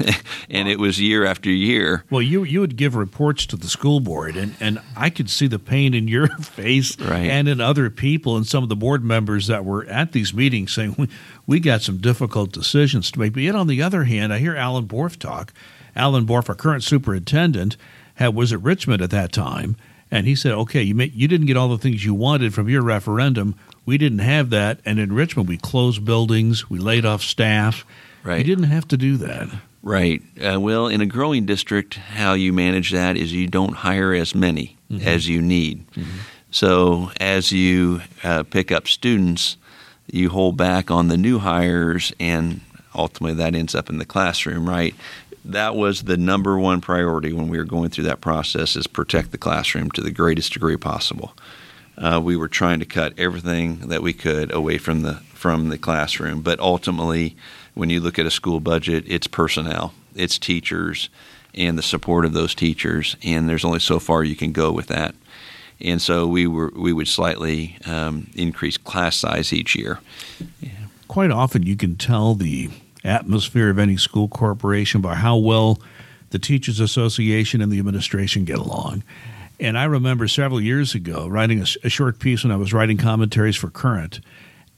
and 0.49 0.67
it 0.67 0.79
was 0.79 0.99
year 0.99 1.25
after 1.25 1.49
year. 1.49 2.03
Well, 2.09 2.21
you 2.21 2.43
you 2.43 2.61
would 2.61 2.75
give 2.75 2.95
reports 2.95 3.45
to 3.47 3.57
the 3.57 3.67
school 3.67 3.99
board, 3.99 4.35
and, 4.35 4.55
and 4.59 4.81
I 4.95 5.09
could 5.09 5.29
see 5.29 5.47
the 5.47 5.59
pain 5.59 5.93
in 5.93 6.07
your 6.07 6.27
face 6.41 6.99
right. 6.99 7.29
and 7.29 7.47
in 7.47 7.59
other 7.61 7.89
people 7.89 8.37
and 8.37 8.47
some 8.47 8.63
of 8.63 8.69
the 8.69 8.75
board 8.75 9.03
members 9.03 9.47
that 9.47 9.65
were 9.65 9.85
at 9.85 10.11
these 10.11 10.33
meetings 10.33 10.73
saying 10.73 10.95
we, 10.97 11.09
we 11.45 11.59
got 11.59 11.81
some 11.81 11.97
difficult 11.97 12.51
decisions 12.51 13.11
to 13.11 13.19
make. 13.19 13.33
But 13.33 13.43
yet 13.43 13.55
on 13.55 13.67
the 13.67 13.81
other 13.81 14.05
hand, 14.05 14.33
I 14.33 14.39
hear 14.39 14.55
Allen 14.55 14.87
Bourff 14.87 15.17
talk. 15.17 15.53
Allen 15.95 16.25
Bourff, 16.25 16.49
our 16.49 16.55
current 16.55 16.83
superintendent, 16.83 17.77
had, 18.15 18.33
was 18.35 18.53
at 18.53 18.61
Richmond 18.61 19.01
at 19.01 19.11
that 19.11 19.31
time. 19.31 19.75
And 20.09 20.27
he 20.27 20.35
said, 20.35 20.51
"Okay, 20.51 20.83
you 20.83 20.93
may, 20.93 21.05
you 21.05 21.27
didn't 21.27 21.47
get 21.47 21.57
all 21.57 21.69
the 21.69 21.77
things 21.79 22.05
you 22.05 22.13
wanted 22.13 22.53
from 22.53 22.69
your 22.69 22.83
referendum. 22.83 23.55
We 23.85 23.97
didn't 23.97 24.19
have 24.19 24.49
that, 24.51 24.79
and 24.85 24.99
in 24.99 25.11
Richmond, 25.13 25.49
we 25.49 25.57
closed 25.57 26.05
buildings, 26.05 26.69
we 26.69 26.79
laid 26.79 27.05
off 27.05 27.21
staff. 27.21 27.85
Right. 28.23 28.37
You 28.37 28.43
didn't 28.43 28.69
have 28.69 28.87
to 28.89 28.97
do 28.97 29.17
that. 29.17 29.49
Right. 29.81 30.21
Uh, 30.41 30.59
well, 30.61 30.87
in 30.87 31.01
a 31.01 31.05
growing 31.05 31.45
district, 31.45 31.95
how 31.95 32.33
you 32.33 32.53
manage 32.53 32.91
that 32.91 33.17
is 33.17 33.33
you 33.33 33.47
don't 33.47 33.73
hire 33.73 34.13
as 34.13 34.33
many 34.33 34.77
mm-hmm. 34.89 35.05
as 35.05 35.27
you 35.27 35.41
need. 35.41 35.85
Mm-hmm. 35.91 36.19
So 36.51 37.11
as 37.19 37.51
you 37.51 38.01
uh, 38.23 38.43
pick 38.43 38.71
up 38.71 38.87
students, 38.87 39.57
you 40.09 40.29
hold 40.29 40.55
back 40.55 40.89
on 40.89 41.09
the 41.09 41.17
new 41.17 41.39
hires, 41.39 42.13
and 42.19 42.61
ultimately 42.95 43.35
that 43.35 43.55
ends 43.55 43.75
up 43.75 43.89
in 43.89 43.97
the 43.97 44.05
classroom, 44.05 44.69
right? 44.69 44.95
That 45.43 45.75
was 45.75 46.03
the 46.03 46.15
number 46.15 46.57
one 46.57 46.79
priority 46.79 47.33
when 47.33 47.49
we 47.49 47.57
were 47.57 47.65
going 47.65 47.89
through 47.89 48.05
that 48.05 48.21
process: 48.21 48.77
is 48.77 48.87
protect 48.87 49.31
the 49.31 49.37
classroom 49.37 49.91
to 49.91 50.01
the 50.01 50.11
greatest 50.11 50.53
degree 50.53 50.77
possible 50.77 51.33
uh, 51.97 52.19
we 52.23 52.35
were 52.35 52.47
trying 52.47 52.79
to 52.79 52.85
cut 52.85 53.13
everything 53.17 53.87
that 53.89 54.01
we 54.01 54.13
could 54.13 54.51
away 54.51 54.77
from 54.77 55.01
the 55.01 55.15
from 55.33 55.69
the 55.69 55.77
classroom. 55.77 56.41
But 56.41 56.59
ultimately, 56.59 57.35
when 57.73 57.89
you 57.89 57.99
look 57.99 58.17
at 58.17 58.25
a 58.25 58.31
school 58.31 58.59
budget, 58.59 59.03
it's 59.07 59.27
personnel, 59.27 59.93
it's 60.15 60.37
teachers, 60.39 61.09
and 61.53 61.77
the 61.77 61.83
support 61.83 62.25
of 62.25 62.33
those 62.33 62.55
teachers. 62.55 63.15
And 63.23 63.49
there's 63.49 63.65
only 63.65 63.79
so 63.79 63.99
far 63.99 64.23
you 64.23 64.35
can 64.35 64.51
go 64.51 64.71
with 64.71 64.87
that. 64.87 65.15
And 65.81 66.01
so 66.01 66.27
we 66.27 66.47
were 66.47 66.71
we 66.75 66.93
would 66.93 67.07
slightly 67.07 67.77
um, 67.85 68.27
increase 68.35 68.77
class 68.77 69.17
size 69.17 69.51
each 69.51 69.75
year. 69.75 69.99
Yeah. 70.61 70.69
Quite 71.07 71.31
often, 71.31 71.63
you 71.63 71.75
can 71.75 71.95
tell 71.95 72.33
the 72.33 72.69
atmosphere 73.03 73.69
of 73.69 73.77
any 73.77 73.97
school 73.97 74.27
corporation 74.27 75.01
by 75.01 75.15
how 75.15 75.35
well 75.35 75.79
the 76.29 76.39
teachers 76.39 76.79
association 76.79 77.61
and 77.61 77.71
the 77.71 77.79
administration 77.79 78.45
get 78.45 78.57
along. 78.57 79.03
And 79.59 79.77
I 79.77 79.85
remember 79.85 80.27
several 80.27 80.59
years 80.61 80.95
ago 80.95 81.27
writing 81.27 81.59
a, 81.59 81.65
a, 81.83 81.89
short 81.89 82.19
piece 82.19 82.43
when 82.43 82.51
I 82.51 82.57
was 82.57 82.73
writing 82.73 82.97
commentaries 82.97 83.55
for 83.55 83.69
Current. 83.69 84.19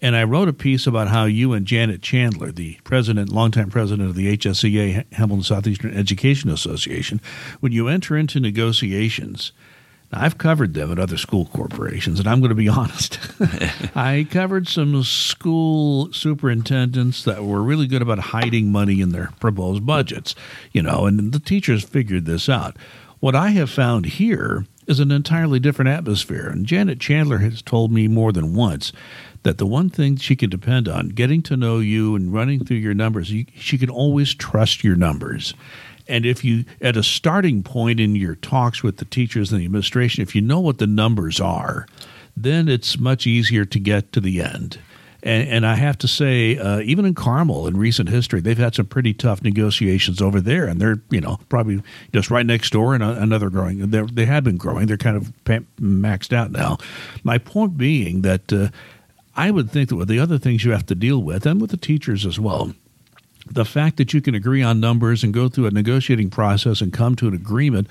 And 0.02 0.16
I 0.16 0.26
wrote 0.26 0.50
a 0.50 0.54
piece 0.54 0.86
about 0.86 1.08
how 1.08 1.26
you 1.26 1.54
and 1.54 1.66
Janet 1.66 2.02
Chandler, 2.02 2.52
the 2.52 2.78
president, 2.84 3.30
longtime 3.30 3.70
president 3.70 4.10
of 4.10 4.16
the 4.16 4.38
HSEA, 4.38 5.12
Hamilton 5.14 5.44
Southeastern 5.44 5.96
Education 5.96 6.50
Association, 6.50 7.22
when 7.62 7.72
you 7.72 7.88
enter 7.88 8.18
into 8.18 8.40
negotiations, 8.40 9.52
now, 10.12 10.22
I've 10.22 10.38
covered 10.38 10.74
them 10.74 10.92
at 10.92 11.00
other 11.00 11.18
school 11.18 11.46
corporations, 11.48 12.20
and 12.20 12.28
I'm 12.28 12.40
going 12.40 12.50
to 12.50 12.56
be 12.56 12.70
honest. 12.70 13.20
I 13.96 14.28
covered 14.30 14.68
some 14.68 15.04
school 15.04 16.12
superintendents 16.14 17.24
that 17.24 17.44
were 17.44 17.64
really 17.64 17.88
good 17.88 18.02
about 18.02 18.20
hiding 18.20 18.72
money 18.72 19.02
in 19.02 19.10
their 19.10 19.32
proposed 19.40 19.86
budgets, 19.86 20.36
you 20.72 20.82
know, 20.82 21.06
and 21.06 21.32
the 21.32 21.40
teachers 21.40 21.84
figured 21.84 22.26
this 22.26 22.50
out. 22.50 22.78
What 23.26 23.34
I 23.34 23.50
have 23.50 23.72
found 23.72 24.06
here 24.06 24.68
is 24.86 25.00
an 25.00 25.10
entirely 25.10 25.60
different 25.60 25.90
atmosphere. 25.90 26.48
And 26.48 26.64
Janet 26.64 27.00
Chandler 27.00 27.40
has 27.40 27.64
told 27.64 27.92
me 27.92 28.08
more 28.08 28.32
than 28.32 28.54
once 28.54 28.94
that 29.42 29.58
the 29.58 29.66
one 29.66 29.90
thing 29.90 30.18
she 30.18 30.36
can 30.36 30.52
depend 30.52 30.88
on, 30.88 31.10
getting 31.10 31.42
to 31.42 31.58
know 31.58 31.80
you 31.80 32.16
and 32.16 32.32
running 32.32 32.64
through 32.64 32.78
your 32.78 32.94
numbers, 32.94 33.32
you, 33.32 33.48
she 33.56 33.80
can 33.80 33.90
always 33.90 34.36
trust 34.36 34.84
your 34.84 34.96
numbers. 34.96 35.56
And 36.08 36.24
if 36.24 36.46
you, 36.46 36.66
at 36.82 36.98
a 36.98 37.02
starting 37.02 37.64
point 37.64 38.00
in 38.00 38.16
your 38.16 38.36
talks 38.36 38.84
with 38.84 38.98
the 38.98 39.06
teachers 39.06 39.52
and 39.52 39.60
the 39.60 39.66
administration, 39.66 40.22
if 40.22 40.36
you 40.36 40.42
know 40.44 40.60
what 40.60 40.78
the 40.78 40.86
numbers 40.86 41.42
are, 41.42 41.88
then 42.38 42.70
it's 42.70 43.00
much 43.00 43.26
easier 43.26 43.66
to 43.66 43.80
get 43.80 44.12
to 44.12 44.22
the 44.22 44.40
end. 44.40 44.78
And, 45.26 45.50
and 45.50 45.66
I 45.66 45.74
have 45.74 45.98
to 45.98 46.08
say, 46.08 46.56
uh, 46.60 46.82
even 46.82 47.04
in 47.04 47.16
Carmel 47.16 47.66
in 47.66 47.76
recent 47.76 48.10
history, 48.10 48.42
they've 48.42 48.58
had 48.58 48.76
some 48.76 48.86
pretty 48.86 49.12
tough 49.12 49.42
negotiations 49.42 50.22
over 50.22 50.40
there, 50.40 50.68
and 50.68 50.80
they're 50.80 51.02
you 51.10 51.20
know 51.20 51.40
probably 51.50 51.82
just 52.14 52.30
right 52.30 52.46
next 52.46 52.70
door 52.70 52.94
and 52.94 53.04
another 53.04 53.50
growing. 53.50 53.90
They're, 53.90 54.06
they 54.06 54.26
have 54.26 54.44
been 54.44 54.58
growing. 54.58 54.86
They're 54.86 54.98
kind 54.98 55.18
of 55.18 55.34
maxed 55.82 56.32
out 56.32 56.52
now. 56.52 56.78
My 57.24 57.40
point 57.40 57.76
being 57.76 58.22
that 58.22 58.54
uh, 58.54 58.70
I 59.36 59.50
would 59.50 59.72
think 59.72 59.90
that 59.90 59.96
with 59.96 60.08
the 60.08 60.20
other 60.20 60.38
things 60.38 60.64
you 60.64 60.72
have 60.72 60.86
to 60.86 60.96
deal 60.96 61.24
with, 61.24 61.48
and 61.48 61.60
with 61.60 61.72
the 61.72 61.78
teachers 61.78 62.24
as 62.24 62.40
well, 62.40 62.76
the 63.50 63.66
fact 63.66 63.98
that 63.98 64.14
you 64.14 64.22
can 64.22 64.36
agree 64.36 64.62
on 64.62 64.80
numbers 64.80 65.24
and 65.24 65.34
go 65.34 65.50
through 65.50 65.66
a 65.66 65.72
negotiating 65.72 66.30
process 66.30 66.82
and 66.82 66.94
come 66.94 67.16
to 67.16 67.28
an 67.28 67.34
agreement 67.34 67.88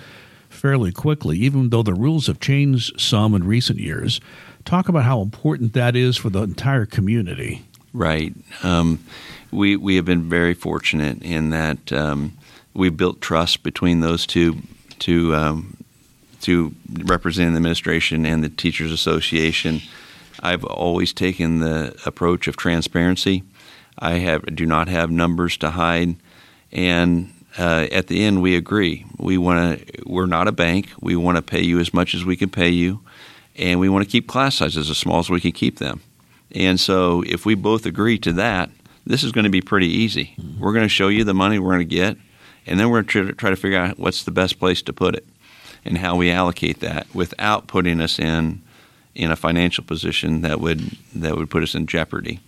fairly 0.49 0.93
quickly, 0.93 1.37
even 1.39 1.71
though 1.71 1.83
the 1.83 1.95
rules 1.95 2.29
have 2.29 2.39
changed 2.39 3.01
some 3.01 3.35
in 3.35 3.43
recent 3.45 3.81
years 3.81 4.21
talk 4.65 4.89
about 4.89 5.05
how 5.05 5.21
important 5.21 5.73
that 5.75 5.97
is 5.97 6.17
for 6.17 6.31
the 6.31 6.43
entire 6.43 6.87
community. 6.87 7.63
Right. 7.93 8.35
Um, 8.63 9.05
we 9.51 9.77
we 9.77 9.97
have 9.97 10.05
been 10.05 10.29
very 10.29 10.55
fortunate 10.55 11.23
in 11.23 11.51
that 11.51 11.93
um, 11.93 12.37
we've 12.75 12.97
built 12.97 13.21
trust 13.21 13.63
between 13.63 14.01
those 14.01 14.27
two 14.27 14.59
two 14.99 15.35
um, 15.35 15.77
to 16.41 16.75
representing 17.05 17.53
the 17.53 17.59
administration 17.59 18.27
and 18.27 18.43
the 18.43 18.49
teachers 18.49 18.91
association. 18.91 19.81
I've 20.41 20.65
always 20.65 21.13
taken 21.13 21.61
the 21.61 21.97
approach 22.05 22.49
of 22.49 22.57
transparency. 22.57 23.45
I 23.99 24.15
have 24.15 24.45
do 24.55 24.67
not 24.67 24.89
have 24.89 25.11
numbers 25.11 25.57
to 25.59 25.71
hide, 25.71 26.17
and 26.73 27.33
uh, 27.57 27.87
at 27.93 28.09
the 28.09 28.25
end 28.25 28.43
we 28.43 28.57
agree. 28.57 29.07
We 29.19 29.39
want 29.39 29.87
to. 29.87 30.03
We're 30.05 30.27
not 30.27 30.49
a 30.49 30.53
bank. 30.53 30.91
We 31.01 31.15
want 31.15 31.37
to 31.37 31.43
pay 31.43 31.63
you 31.63 31.79
as 31.79 31.95
much 31.95 32.13
as 32.13 32.25
we 32.25 32.37
can 32.37 32.51
pay 32.51 32.71
you 32.71 33.01
and 33.57 33.81
we 33.81 33.89
want 33.89 34.05
to 34.05 34.11
keep 34.11 34.27
class 34.27 34.57
sizes 34.57 34.91
as 34.91 34.99
small 34.99 35.19
as 35.19 35.31
we 35.31 35.41
can 35.41 35.53
keep 35.53 35.79
them. 35.79 36.01
And 36.53 36.79
so, 36.79 37.23
if 37.27 37.45
we 37.45 37.55
both 37.55 37.87
agree 37.87 38.19
to 38.19 38.33
that, 38.35 38.71
this 39.07 39.23
is 39.23 39.33
going 39.33 39.45
to 39.45 39.51
be 39.51 39.61
pretty 39.61 39.89
easy. 39.89 40.35
Mm-hmm. 40.39 40.61
We're 40.61 40.73
going 40.73 40.85
to 40.85 40.89
show 40.89 41.09
you 41.09 41.25
the 41.25 41.35
money 41.35 41.59
we're 41.59 41.73
going 41.75 41.89
to 41.89 41.95
get, 41.95 42.17
and 42.67 42.79
then 42.79 42.91
we're 42.91 43.03
going 43.03 43.27
to 43.27 43.33
try 43.33 43.51
to 43.51 43.57
figure 43.57 43.79
out 43.79 43.99
what's 43.99 44.25
the 44.25 44.31
best 44.31 44.59
place 44.59 44.83
to 44.83 44.93
put 44.93 45.15
it 45.15 45.27
and 45.85 45.99
how 45.99 46.17
we 46.17 46.31
allocate 46.31 46.81
that 46.81 47.07
without 47.15 47.67
putting 47.67 48.01
us 48.01 48.19
in 48.19 48.63
in 49.15 49.31
a 49.31 49.37
financial 49.37 49.85
position 49.85 50.41
that 50.41 50.61
would 50.61 50.81
that 51.15 51.37
would 51.37 51.51
put 51.51 51.63
us 51.63 51.75
in 51.75 51.87
jeopardy. 51.87 52.41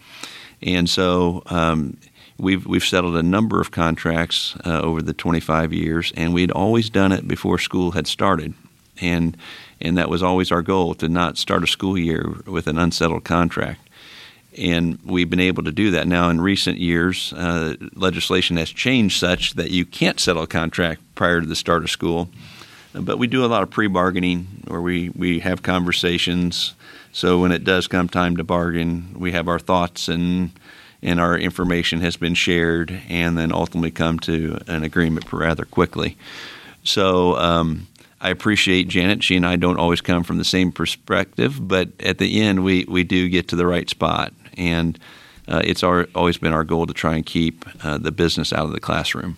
And 0.63 0.89
so. 0.89 1.43
Um, 1.47 1.99
we've 2.39 2.67
we've 2.67 2.85
settled 2.85 3.17
a 3.17 3.23
number 3.23 3.61
of 3.61 3.71
contracts 3.71 4.57
uh, 4.65 4.81
over 4.81 5.03
the 5.03 5.13
25 5.13 5.73
years, 5.73 6.13
and 6.17 6.35
we'd 6.35 6.51
always 6.51 6.91
done 6.91 7.13
it 7.13 7.27
before 7.27 7.59
school 7.59 7.93
had 7.93 8.07
started, 8.07 8.55
and 9.01 9.37
and 9.81 9.99
that 9.99 10.09
was 10.09 10.23
always 10.23 10.51
our 10.51 10.63
goal 10.63 10.95
to 10.95 11.09
not 11.09 11.37
start 11.37 11.63
a 11.63 11.67
school 11.67 11.99
year 11.99 12.35
with 12.47 12.67
an 12.67 12.79
unsettled 12.79 13.25
contract. 13.25 13.81
And 14.57 14.99
we've 15.05 15.29
been 15.29 15.39
able 15.41 15.65
to 15.65 15.73
do 15.73 15.91
that. 15.91 16.09
Now, 16.09 16.31
in 16.31 16.41
recent 16.41 16.79
years, 16.79 17.35
uh, 17.35 17.75
legislation 17.95 18.57
has 18.57 18.71
changed 18.71 19.21
such 19.21 19.53
that 19.55 19.71
you 19.71 19.85
can't 19.85 20.19
settle 20.19 20.45
a 20.45 20.47
contract 20.47 21.03
prior 21.15 21.43
to 21.43 21.47
the 21.47 21.55
start 21.55 21.83
of 21.83 21.91
school. 21.91 22.31
But 22.95 23.19
we 23.19 23.27
do 23.27 23.45
a 23.45 23.47
lot 23.47 23.63
of 23.63 23.71
pre 23.71 23.87
bargaining 23.87 24.47
where 24.67 24.81
we, 24.81 25.11
we 25.11 25.41
have 25.41 25.63
conversations. 25.63 26.75
So 27.13 27.39
when 27.39 27.53
it 27.53 27.65
does 27.65 27.87
come 27.87 28.09
time 28.09 28.39
to 28.39 28.45
bargain, 28.45 29.15
we 29.19 29.33
have 29.33 29.49
our 29.49 29.59
thoughts 29.59 30.09
and 30.09 30.51
and 31.03 31.21
our 31.21 31.39
information 31.39 32.01
has 32.01 32.17
been 32.17 32.35
shared, 32.35 33.03
and 33.09 33.37
then 33.37 33.53
ultimately 33.53 33.91
come 33.91 34.19
to 34.21 34.59
an 34.67 34.83
agreement 34.83 35.31
rather 35.33 35.65
quickly. 35.65 36.17
So 36.85 37.37
um, 37.37 37.87
I 38.27 38.31
appreciate 38.31 38.89
Janet. 38.89 39.23
She 39.23 39.37
and 39.37 39.47
I 39.47 39.55
don't 39.55 39.79
always 39.79 40.01
come 40.01 40.25
from 40.25 40.39
the 40.39 40.45
same 40.45 40.73
perspective, 40.73 41.61
but 41.61 41.91
at 42.01 42.19
the 42.19 42.41
end, 42.41 42.65
we, 42.65 42.85
we 42.89 43.05
do 43.05 43.29
get 43.29 43.47
to 43.51 43.57
the 43.57 43.65
right 43.65 43.89
spot. 43.89 44.33
And 44.57 44.99
uh, 45.47 45.63
it's 45.63 45.85
our, 45.85 46.09
always 46.13 46.37
been 46.37 46.53
our 46.53 46.65
goal 46.65 46.89
to 46.89 46.93
try 46.93 47.15
and 47.15 47.25
keep 47.25 47.65
uh, 47.85 47.99
the 47.99 48.11
business 48.11 48.53
out 48.53 48.67
of 48.67 48.73
the 48.73 48.81
classroom. 48.81 49.37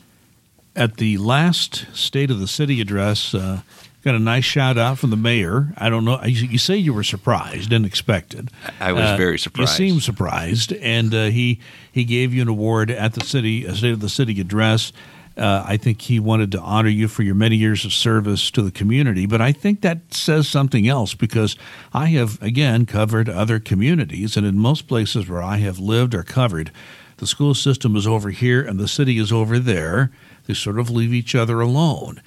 At 0.75 0.97
the 0.97 1.19
last 1.19 1.85
State 1.95 2.31
of 2.31 2.41
the 2.41 2.49
City 2.49 2.81
address, 2.81 3.35
uh, 3.35 3.61
got 4.05 4.15
a 4.15 4.19
nice 4.19 4.47
shout 4.47 4.79
out 4.79 4.99
from 4.99 5.11
the 5.11 5.19
mayor. 5.19 5.75
I 5.77 5.91
don't 5.91 6.07
know. 6.07 6.23
You, 6.25 6.47
you 6.47 6.59
say 6.59 6.79
you 6.79 6.95
were 6.95 7.05
surprised 7.05 7.71
and 7.75 7.85
expected. 7.85 8.51
I 8.81 8.93
was 8.93 9.05
uh, 9.05 9.17
very 9.19 9.39
surprised. 9.39 9.79
You 9.79 9.89
seemed 9.89 10.03
surprised, 10.03 10.73
and 10.73 11.15
uh, 11.15 11.25
he 11.27 11.61
he 11.93 12.05
gave 12.05 12.33
you 12.33 12.41
an 12.41 12.49
award 12.49 12.91
at 12.91 13.13
the 13.13 13.23
city 13.23 13.71
State 13.75 13.93
of 13.93 14.01
the 14.01 14.09
City 14.09 14.41
address. 14.41 14.95
Uh, 15.39 15.65
I 15.67 15.77
think 15.77 16.03
he 16.03 16.19
wanted 16.19 16.53
to 16.53 16.61
honor 16.61 16.89
you 16.89 17.09
for 17.09 17.23
your 17.23 17.35
many 17.35 17.57
years 17.57 17.85
of 17.85 17.93
service 17.93 18.51
to 18.51 18.63
the 18.63 18.71
community. 18.71 19.27
But 19.27 19.41
I 19.41 19.53
think 19.53 19.81
that 19.83 20.13
says 20.13 20.49
something 20.49 20.89
else 20.89 21.15
because 21.15 21.57
I 21.93 22.07
have, 22.07 22.43
again, 22.43 22.87
covered 22.87 23.29
other 23.29 23.61
communities. 23.61 24.37
And 24.37 24.45
in 24.45 24.59
most 24.59 24.89
places 24.89 25.29
where 25.29 25.43
I 25.43 25.59
have 25.59 25.79
lived 25.79 26.15
or 26.15 26.23
covered, 26.23 26.73
the 27.19 27.27
school 27.27 27.55
system 27.55 27.97
is 27.97 28.07
over 28.07 28.31
here 28.31 28.63
and 28.63 28.79
the 28.79 28.89
city 28.89 29.19
is 29.19 29.33
over 29.33 29.59
there. 29.59 30.11
They 30.47 30.55
sort 30.55 30.79
of 30.79 30.91
leave 30.91 31.13
each 31.13 31.35
other 31.35 31.61
alone. 31.61 32.21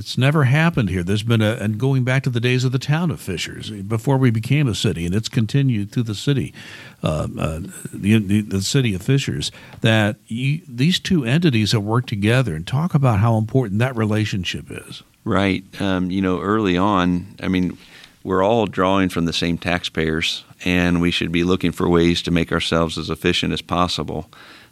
That's 0.00 0.16
never 0.16 0.44
happened 0.44 0.88
here. 0.88 1.02
There's 1.02 1.22
been 1.22 1.42
a, 1.42 1.56
and 1.56 1.76
going 1.76 2.04
back 2.04 2.22
to 2.22 2.30
the 2.30 2.40
days 2.40 2.64
of 2.64 2.72
the 2.72 2.78
town 2.78 3.10
of 3.10 3.20
Fishers, 3.20 3.70
before 3.70 4.16
we 4.16 4.30
became 4.30 4.66
a 4.66 4.74
city, 4.74 5.04
and 5.04 5.14
it's 5.14 5.28
continued 5.28 5.92
through 5.92 6.04
the 6.04 6.14
city, 6.14 6.54
uh, 7.02 7.28
uh, 7.38 7.60
the, 7.92 8.16
the, 8.18 8.40
the, 8.40 8.62
city 8.62 8.94
of 8.94 9.02
Fishers, 9.02 9.52
that 9.82 10.16
you, 10.26 10.62
these 10.66 10.98
two 10.98 11.26
entities 11.26 11.72
have 11.72 11.82
worked 11.82 12.08
together 12.08 12.54
and 12.54 12.66
talk 12.66 12.94
about 12.94 13.18
how 13.18 13.36
important 13.36 13.78
that 13.80 13.94
relationship 13.94 14.70
is. 14.70 15.02
Right. 15.22 15.64
Um, 15.82 16.10
you 16.10 16.22
know, 16.22 16.40
early 16.40 16.78
on, 16.78 17.36
I 17.42 17.48
mean, 17.48 17.76
we're 18.24 18.42
all 18.42 18.64
drawing 18.64 19.10
from 19.10 19.26
the 19.26 19.34
same 19.34 19.58
taxpayers, 19.58 20.46
and 20.64 21.02
we 21.02 21.10
should 21.10 21.30
be 21.30 21.44
looking 21.44 21.72
for 21.72 21.86
ways 21.90 22.22
to 22.22 22.30
make 22.30 22.52
ourselves 22.52 22.96
as 22.96 23.10
efficient 23.10 23.52
as 23.52 23.60
possible. 23.60 24.30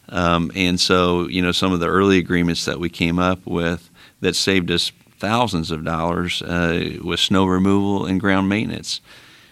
Um, 0.08 0.50
and 0.54 0.80
so, 0.80 1.28
you 1.28 1.42
know, 1.42 1.52
some 1.52 1.74
of 1.74 1.80
the 1.80 1.88
early 1.88 2.16
agreements 2.16 2.64
that 2.64 2.80
we 2.80 2.88
came 2.88 3.18
up 3.18 3.44
with 3.44 3.90
that 4.20 4.34
saved 4.34 4.70
us 4.70 4.90
thousands 5.18 5.70
of 5.70 5.84
dollars 5.84 6.42
uh, 6.42 6.98
with 7.02 7.20
snow 7.20 7.44
removal 7.44 8.06
and 8.06 8.20
ground 8.20 8.48
maintenance. 8.48 9.00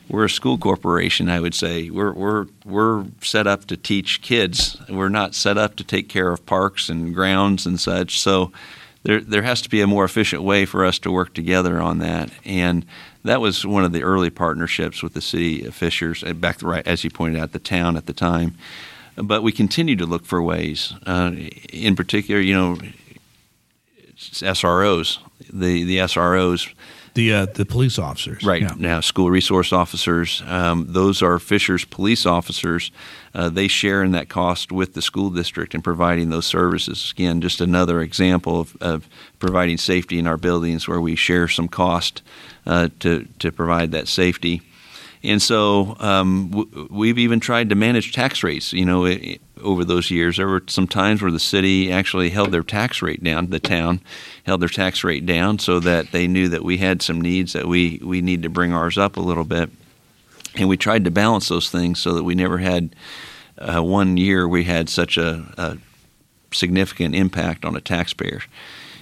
We're 0.08 0.26
a 0.26 0.30
school 0.30 0.56
corporation, 0.56 1.28
I 1.28 1.40
would 1.40 1.54
say. 1.54 1.90
We're, 1.90 2.12
we're, 2.12 2.46
we're 2.64 3.06
set 3.22 3.46
up 3.48 3.64
to 3.66 3.76
teach 3.76 4.22
kids. 4.22 4.76
We're 4.88 5.08
not 5.08 5.34
set 5.34 5.58
up 5.58 5.74
to 5.76 5.84
take 5.84 6.08
care 6.08 6.30
of 6.30 6.46
parks 6.46 6.88
and 6.88 7.12
grounds 7.12 7.66
and 7.66 7.80
such. 7.80 8.20
So 8.20 8.52
there, 9.02 9.20
there 9.20 9.42
has 9.42 9.60
to 9.62 9.68
be 9.68 9.80
a 9.80 9.86
more 9.86 10.04
efficient 10.04 10.42
way 10.42 10.64
for 10.64 10.84
us 10.84 11.00
to 11.00 11.10
work 11.10 11.34
together 11.34 11.80
on 11.80 11.98
that. 11.98 12.30
And 12.44 12.86
that 13.24 13.40
was 13.40 13.66
one 13.66 13.84
of 13.84 13.92
the 13.92 14.04
early 14.04 14.30
partnerships 14.30 15.02
with 15.02 15.14
the 15.14 15.20
city 15.20 15.64
of 15.66 15.74
Fishers, 15.74 16.22
uh, 16.22 16.32
back 16.34 16.62
right, 16.62 16.86
as 16.86 17.02
you 17.02 17.10
pointed 17.10 17.40
out, 17.40 17.52
the 17.52 17.58
town 17.58 17.96
at 17.96 18.06
the 18.06 18.12
time. 18.12 18.56
But 19.16 19.42
we 19.42 19.50
continue 19.50 19.96
to 19.96 20.06
look 20.06 20.24
for 20.24 20.40
ways. 20.40 20.92
Uh, 21.04 21.32
in 21.72 21.96
particular, 21.96 22.40
you 22.40 22.54
know, 22.54 22.78
SROs 24.16 25.18
the 25.52 25.84
the 25.84 25.98
SROs 25.98 26.68
The 27.14 27.32
uh, 27.32 27.46
the 27.46 27.64
police 27.64 27.98
officers, 27.98 28.44
right 28.44 28.62
yeah. 28.62 28.74
now, 28.76 29.00
school 29.00 29.30
resource 29.30 29.72
officers. 29.72 30.42
Um, 30.46 30.86
those 30.92 31.22
are 31.22 31.38
Fisher's 31.38 31.84
police 31.86 32.26
officers. 32.26 32.92
Uh, 33.34 33.48
they 33.48 33.68
share 33.68 34.02
in 34.02 34.12
that 34.12 34.28
cost 34.28 34.70
with 34.70 34.92
the 34.92 35.00
school 35.02 35.30
district 35.30 35.74
in 35.74 35.82
providing 35.82 36.30
those 36.30 36.46
services. 36.46 37.12
Again, 37.16 37.40
just 37.40 37.60
another 37.60 38.02
example 38.02 38.60
of, 38.60 38.76
of 38.80 39.08
providing 39.38 39.78
safety 39.78 40.18
in 40.18 40.26
our 40.26 40.36
buildings 40.36 40.86
where 40.88 41.00
we 41.00 41.16
share 41.16 41.48
some 41.48 41.68
cost 41.68 42.22
uh, 42.66 42.88
to 43.00 43.26
to 43.38 43.50
provide 43.50 43.92
that 43.92 44.08
safety. 44.08 44.60
And 45.22 45.40
so 45.40 45.96
um, 46.00 46.50
w- 46.50 46.88
we've 46.90 47.18
even 47.18 47.40
tried 47.40 47.70
to 47.70 47.74
manage 47.74 48.12
tax 48.12 48.42
rates. 48.42 48.72
You 48.72 48.84
know, 48.84 49.06
it, 49.06 49.40
over 49.62 49.84
those 49.84 50.10
years, 50.10 50.36
there 50.36 50.48
were 50.48 50.62
some 50.66 50.86
times 50.86 51.22
where 51.22 51.30
the 51.30 51.40
city 51.40 51.90
actually 51.90 52.30
held 52.30 52.52
their 52.52 52.62
tax 52.62 53.02
rate 53.02 53.22
down. 53.22 53.50
The 53.50 53.60
town 53.60 54.00
held 54.44 54.60
their 54.60 54.68
tax 54.68 55.02
rate 55.04 55.26
down 55.26 55.58
so 55.58 55.80
that 55.80 56.12
they 56.12 56.26
knew 56.26 56.48
that 56.48 56.64
we 56.64 56.78
had 56.78 57.02
some 57.02 57.20
needs 57.20 57.52
that 57.52 57.66
we 57.66 58.00
we 58.02 58.20
need 58.20 58.42
to 58.42 58.48
bring 58.48 58.72
ours 58.72 58.98
up 58.98 59.16
a 59.16 59.20
little 59.20 59.44
bit. 59.44 59.70
And 60.54 60.68
we 60.68 60.76
tried 60.76 61.04
to 61.04 61.10
balance 61.10 61.48
those 61.48 61.70
things 61.70 62.00
so 62.00 62.14
that 62.14 62.24
we 62.24 62.34
never 62.34 62.58
had 62.58 62.94
uh, 63.58 63.82
one 63.82 64.16
year 64.16 64.48
we 64.48 64.64
had 64.64 64.88
such 64.88 65.16
a, 65.16 65.52
a 65.56 65.78
significant 66.52 67.14
impact 67.14 67.64
on 67.64 67.76
a 67.76 67.80
taxpayer 67.80 68.40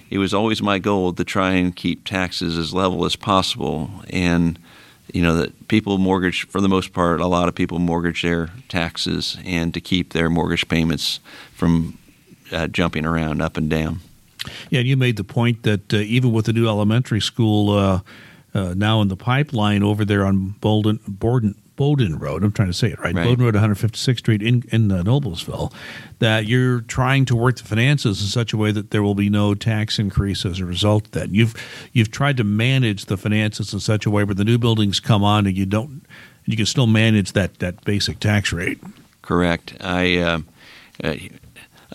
it 0.09 0.17
was 0.17 0.33
always 0.33 0.61
my 0.61 0.79
goal 0.79 1.13
to 1.13 1.23
try 1.23 1.51
and 1.51 1.75
keep 1.75 2.05
taxes 2.05 2.57
as 2.57 2.73
level 2.73 3.05
as 3.05 3.15
possible 3.15 3.89
and 4.09 4.59
you 5.13 5.21
know 5.21 5.37
that 5.37 5.67
people 5.67 5.97
mortgage 5.97 6.47
for 6.47 6.61
the 6.61 6.69
most 6.69 6.93
part 6.93 7.21
a 7.21 7.27
lot 7.27 7.47
of 7.47 7.55
people 7.55 7.79
mortgage 7.79 8.21
their 8.21 8.49
taxes 8.69 9.37
and 9.45 9.73
to 9.73 9.81
keep 9.81 10.13
their 10.13 10.29
mortgage 10.29 10.67
payments 10.67 11.19
from 11.53 11.97
uh, 12.51 12.67
jumping 12.67 13.05
around 13.05 13.41
up 13.41 13.57
and 13.57 13.69
down. 13.69 13.99
Yeah 14.69 14.79
and 14.79 14.87
you 14.87 14.97
made 14.97 15.17
the 15.17 15.23
point 15.23 15.63
that 15.63 15.93
uh, 15.93 15.97
even 15.97 16.31
with 16.31 16.45
the 16.45 16.53
new 16.53 16.67
elementary 16.67 17.21
school 17.21 17.71
uh, 17.71 18.01
uh 18.53 18.73
now 18.75 19.01
in 19.01 19.07
the 19.07 19.17
pipeline 19.17 19.83
over 19.83 20.05
there 20.05 20.25
on 20.25 20.55
Bolden, 20.61 20.99
Borden, 21.07 21.55
Bowden 21.75 22.17
Road, 22.17 22.43
I'm 22.43 22.51
trying 22.51 22.69
to 22.69 22.73
say 22.73 22.89
it 22.89 22.99
right, 22.99 23.13
right. 23.13 23.25
Bowden 23.25 23.45
Road, 23.45 23.55
156th 23.55 24.17
Street 24.19 24.41
in, 24.41 24.63
in 24.71 24.91
uh, 24.91 25.03
Noblesville, 25.03 25.73
that 26.19 26.45
you're 26.45 26.81
trying 26.81 27.25
to 27.25 27.35
work 27.35 27.57
the 27.57 27.63
finances 27.63 28.21
in 28.21 28.27
such 28.27 28.53
a 28.53 28.57
way 28.57 28.71
that 28.71 28.91
there 28.91 29.03
will 29.03 29.15
be 29.15 29.29
no 29.29 29.53
tax 29.53 29.99
increase 29.99 30.45
as 30.45 30.59
a 30.59 30.65
result 30.65 31.07
of 31.07 31.11
that. 31.11 31.29
You've 31.31 31.53
you've 31.91 32.11
tried 32.11 32.37
to 32.37 32.43
manage 32.43 33.05
the 33.05 33.17
finances 33.17 33.73
in 33.73 33.79
such 33.79 34.05
a 34.05 34.09
way 34.09 34.23
where 34.23 34.35
the 34.35 34.45
new 34.45 34.57
buildings 34.57 34.99
come 34.99 35.23
on 35.23 35.45
and 35.47 35.57
you 35.57 35.65
don't 35.65 36.05
you 36.45 36.55
can 36.55 36.65
still 36.65 36.87
manage 36.87 37.33
that, 37.33 37.59
that 37.59 37.83
basic 37.83 38.19
tax 38.19 38.53
rate. 38.53 38.79
Correct. 39.21 39.75
I 39.81 40.17
uh, 40.17 40.39
uh, 41.03 41.15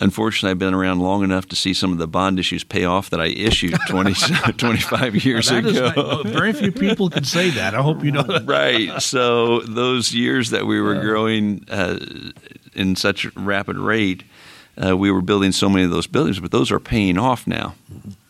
unfortunately, 0.01 0.51
I've 0.51 0.59
been 0.59 0.73
around 0.73 0.99
long 0.99 1.23
enough 1.23 1.47
to 1.49 1.55
see 1.55 1.73
some 1.73 1.91
of 1.93 1.99
the 1.99 2.07
bond 2.07 2.39
issues 2.39 2.63
pay 2.63 2.83
off 2.83 3.09
that 3.11 3.21
I 3.21 3.27
issued 3.27 3.75
20, 3.87 4.13
25 4.57 5.23
years 5.23 5.49
ago. 5.49 5.91
Not, 5.95 6.25
very 6.25 6.51
few 6.51 6.71
people 6.71 7.09
can 7.09 7.23
say 7.23 7.51
that. 7.51 7.73
I 7.75 7.81
hope 7.81 8.03
you 8.03 8.11
know 8.11 8.23
that. 8.23 8.45
right. 8.45 9.01
So 9.01 9.61
those 9.61 10.13
years 10.13 10.49
that 10.49 10.65
we 10.65 10.81
were 10.81 10.99
growing 10.99 11.63
uh, 11.69 11.99
in 12.73 12.95
such 12.95 13.33
rapid 13.35 13.77
rate, 13.77 14.23
uh, 14.83 14.97
we 14.97 15.11
were 15.11 15.21
building 15.21 15.51
so 15.51 15.69
many 15.69 15.85
of 15.85 15.91
those 15.91 16.07
buildings, 16.07 16.39
but 16.39 16.51
those 16.51 16.71
are 16.71 16.79
paying 16.79 17.17
off 17.17 17.47
now, 17.47 17.75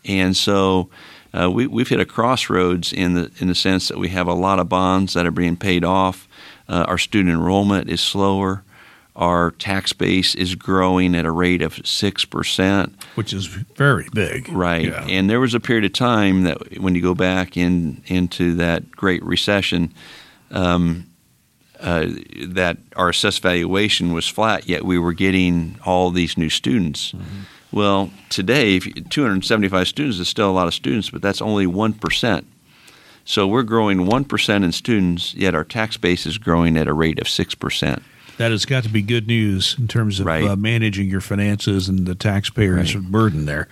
and 0.06 0.38
so. 0.38 0.90
Uh, 1.34 1.50
we, 1.50 1.66
we've 1.66 1.88
hit 1.88 2.02
a 2.02 2.06
crossroads 2.06 2.92
in 2.92 3.14
the 3.14 3.32
in 3.40 3.48
the 3.48 3.56
sense 3.56 3.88
that 3.88 3.98
we 3.98 4.10
have 4.10 4.28
a 4.28 4.34
lot 4.34 4.60
of 4.60 4.68
bonds 4.68 5.14
that 5.14 5.26
are 5.26 5.32
being 5.32 5.56
paid 5.56 5.86
off. 5.86 6.28
Uh, 6.68 6.84
our 6.90 6.98
student 6.98 7.34
enrollment 7.34 7.90
is 7.90 8.02
slower 8.02 8.66
our 9.16 9.52
tax 9.52 9.92
base 9.94 10.36
is 10.36 10.56
growing 10.56 11.16
at 11.16 11.26
a 11.26 11.32
rate 11.32 11.62
of 11.62 11.76
6%. 11.76 12.94
Which 13.16 13.34
is 13.34 13.46
very 13.46 14.08
big. 14.14 14.50
Right. 14.50 14.86
Yeah. 14.86 15.06
And 15.08 15.30
there 15.30 15.40
was 15.40 15.54
a 15.54 15.60
period 15.60 15.86
of 15.86 15.94
time 15.94 16.44
that 16.44 16.80
when 16.80 16.96
you 16.96 17.02
go 17.02 17.14
back 17.14 17.58
in 17.58 18.02
into 18.08 18.56
that 18.56 18.90
Great 18.92 19.24
Recession, 19.24 19.94
um, 20.52 21.08
uh, 21.80 22.08
that 22.48 22.78
our 22.96 23.10
assessed 23.10 23.42
valuation 23.42 24.14
was 24.14 24.28
flat, 24.28 24.70
yet 24.70 24.86
we 24.86 24.98
were 24.98 25.14
getting 25.14 25.78
all 25.86 26.12
these 26.12 26.38
new 26.38 26.50
students. 26.50 27.12
Mm-hmm. 27.12 27.42
Well, 27.74 28.12
today, 28.30 28.80
275 28.80 29.88
students 29.88 30.20
is 30.20 30.30
still 30.30 30.50
a 30.50 30.52
lot 30.52 30.68
of 30.68 30.74
students, 30.74 31.10
but 31.10 31.22
that's 31.22 31.42
only 31.42 31.66
1%. 31.66 32.46
So 33.24 33.48
we're 33.48 33.64
growing 33.64 34.00
1% 34.00 34.64
in 34.64 34.72
students, 34.72 35.34
yet 35.34 35.56
our 35.56 35.64
tax 35.64 35.98
base 35.98 36.26
is 36.26 36.38
growing 36.38 36.78
at 36.78 36.88
a 36.88 36.94
rate 36.94 37.20
of 37.20 37.28
6% 37.28 38.04
that 38.42 38.50
has 38.50 38.66
got 38.66 38.82
to 38.82 38.90
be 38.90 39.04
good 39.04 39.28
news 39.28 39.76
in 39.78 39.88
terms 39.88 40.20
of 40.20 40.26
right. 40.26 40.44
uh, 40.44 40.56
managing 40.56 41.08
your 41.08 41.22
finances 41.22 41.88
and 41.88 42.08
the 42.08 42.16
taxpayers' 42.16 42.96
right. 42.96 43.06
burden 43.06 43.46
there. 43.46 43.68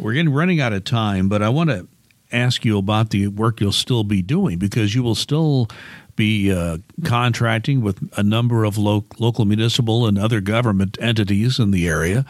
We're 0.00 0.14
getting 0.14 0.32
running 0.32 0.60
out 0.60 0.72
of 0.72 0.82
time, 0.82 1.28
but 1.28 1.42
I 1.42 1.48
want 1.48 1.70
to 1.70 1.86
ask 2.32 2.64
you 2.64 2.76
about 2.76 3.10
the 3.10 3.28
work 3.28 3.60
you'll 3.60 3.70
still 3.70 4.02
be 4.02 4.20
doing 4.20 4.58
because 4.58 4.96
you 4.96 5.04
will 5.04 5.14
still 5.14 5.68
be 6.16 6.52
uh, 6.52 6.78
contracting 7.04 7.82
with 7.82 8.00
a 8.18 8.24
number 8.24 8.64
of 8.64 8.76
lo- 8.76 9.04
local 9.20 9.44
municipal 9.44 10.08
and 10.08 10.18
other 10.18 10.40
government 10.40 10.98
entities 11.00 11.60
in 11.60 11.70
the 11.70 11.86
area. 11.86 12.26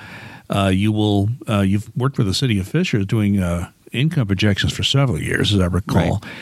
Uh, 0.50 0.70
you 0.72 0.92
will 0.92 1.30
uh, 1.48 1.60
you've 1.60 1.90
worked 1.96 2.18
with 2.18 2.26
the 2.26 2.34
city 2.34 2.60
of 2.60 2.68
Fisher 2.68 3.04
doing 3.04 3.40
uh, 3.40 3.70
income 3.90 4.26
projections 4.26 4.74
for 4.74 4.82
several 4.82 5.18
years, 5.18 5.54
as 5.54 5.60
I 5.60 5.66
recall. 5.66 6.20
Right. 6.22 6.32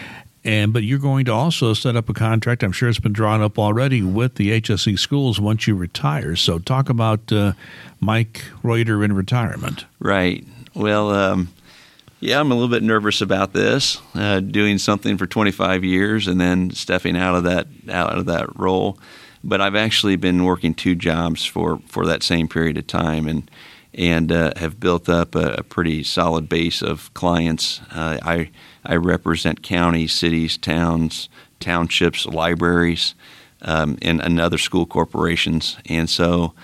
And 0.45 0.73
but 0.73 0.85
you're 0.85 0.99
going 0.99 1.25
to 1.27 1.33
also 1.33 1.75
set 1.75 1.97
up 1.97 2.09
a 2.09 2.15
contract. 2.15 2.63
I'm 2.63 2.73
sure 2.73 2.89
it's 2.89 3.01
been 3.01 3.13
drawn 3.13 3.43
up 3.43 3.59
already 3.59 4.03
with 4.03 4.37
the 4.37 4.61
HSE 4.61 4.99
schools 4.99 5.41
once 5.41 5.67
you 5.67 5.75
retire. 5.75 6.37
So 6.37 6.59
talk 6.59 6.89
about 6.89 7.33
uh, 7.33 7.53
Mike 8.01 8.45
Reuter 8.63 9.03
in 9.05 9.13
retirement. 9.13 9.85
Right. 9.99 10.47
Well, 10.75 11.11
um, 11.11 11.49
yeah, 12.21 12.41
I'm 12.41 12.51
a 12.51 12.55
little 12.55 12.69
bit 12.69 12.83
nervous 12.83 13.21
about 13.21 13.53
this. 13.53 14.01
Uh, 14.15 14.41
doing 14.41 14.79
something 14.79 15.17
for 15.19 15.27
25 15.27 15.85
years 15.85 16.27
and 16.27 16.41
then 16.41 16.71
stepping 16.71 17.17
out 17.17 17.35
of 17.35 17.45
that 17.45 17.67
out 17.91 18.17
of 18.17 18.27
that 18.27 18.59
role. 18.59 18.99
But 19.45 19.61
I've 19.61 19.77
actually 19.77 20.17
been 20.17 20.45
working 20.45 20.75
two 20.75 20.95
jobs 20.95 21.45
for 21.45 21.81
for 21.87 22.07
that 22.07 22.23
same 22.23 22.49
period 22.49 22.79
of 22.79 22.87
time 22.87 23.29
and 23.29 23.51
and 23.95 24.31
uh, 24.31 24.53
have 24.57 24.79
built 24.79 25.09
up 25.09 25.35
a, 25.35 25.55
a, 25.55 25.63
pretty 25.63 26.05
solid 26.05 26.49
base 26.49 26.83
of 26.83 27.13
clients. 27.15 27.81
Uh, 27.91 28.19
I 28.23 28.51
I 28.89 28.97
represent 28.97 29.63
counties, 29.63 30.13
cities, 30.13 30.57
towns, 30.57 31.29
townships, 31.61 32.27
libraries, 32.27 33.15
um, 33.63 33.99
and, 34.03 34.21
and 34.21 34.41
other 34.41 34.59
school 34.59 34.87
corporations. 34.87 35.77
And 35.87 36.09
so 36.09 36.55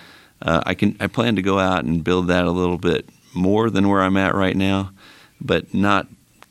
uh, 0.43 0.63
I 0.65 0.75
can 0.75 0.97
I 1.01 1.07
plan 1.07 1.37
to 1.37 1.43
go 1.43 1.59
out 1.59 1.85
and 1.85 2.03
build 2.03 2.29
that 2.29 2.47
a 2.47 2.51
little 2.51 2.79
bit 2.79 3.09
more 3.35 3.71
than 3.71 3.89
where 3.89 4.03
I'm 4.03 4.17
at 4.17 4.35
right 4.35 4.57
now, 4.57 4.93
but 5.41 5.75
not 5.75 6.07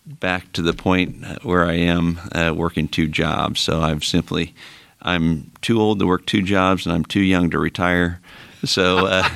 back 0.06 0.52
to 0.54 0.62
the 0.62 0.74
point 0.74 1.44
where 1.44 1.66
I 1.66 1.74
am 1.74 2.20
uh, 2.34 2.54
working 2.56 2.88
two 2.88 3.08
jobs. 3.08 3.60
So 3.60 3.82
I've 3.82 4.04
simply 4.04 4.54
I'm 5.02 5.52
too 5.62 5.82
old 5.82 6.00
to 6.00 6.08
work 6.08 6.26
two 6.26 6.42
jobs 6.42 6.86
and 6.86 6.94
I'm 6.94 7.06
too 7.06 7.22
young 7.22 7.50
to 7.52 7.60
retire. 7.60 8.20
So 8.66 9.08
uh, 9.08 9.30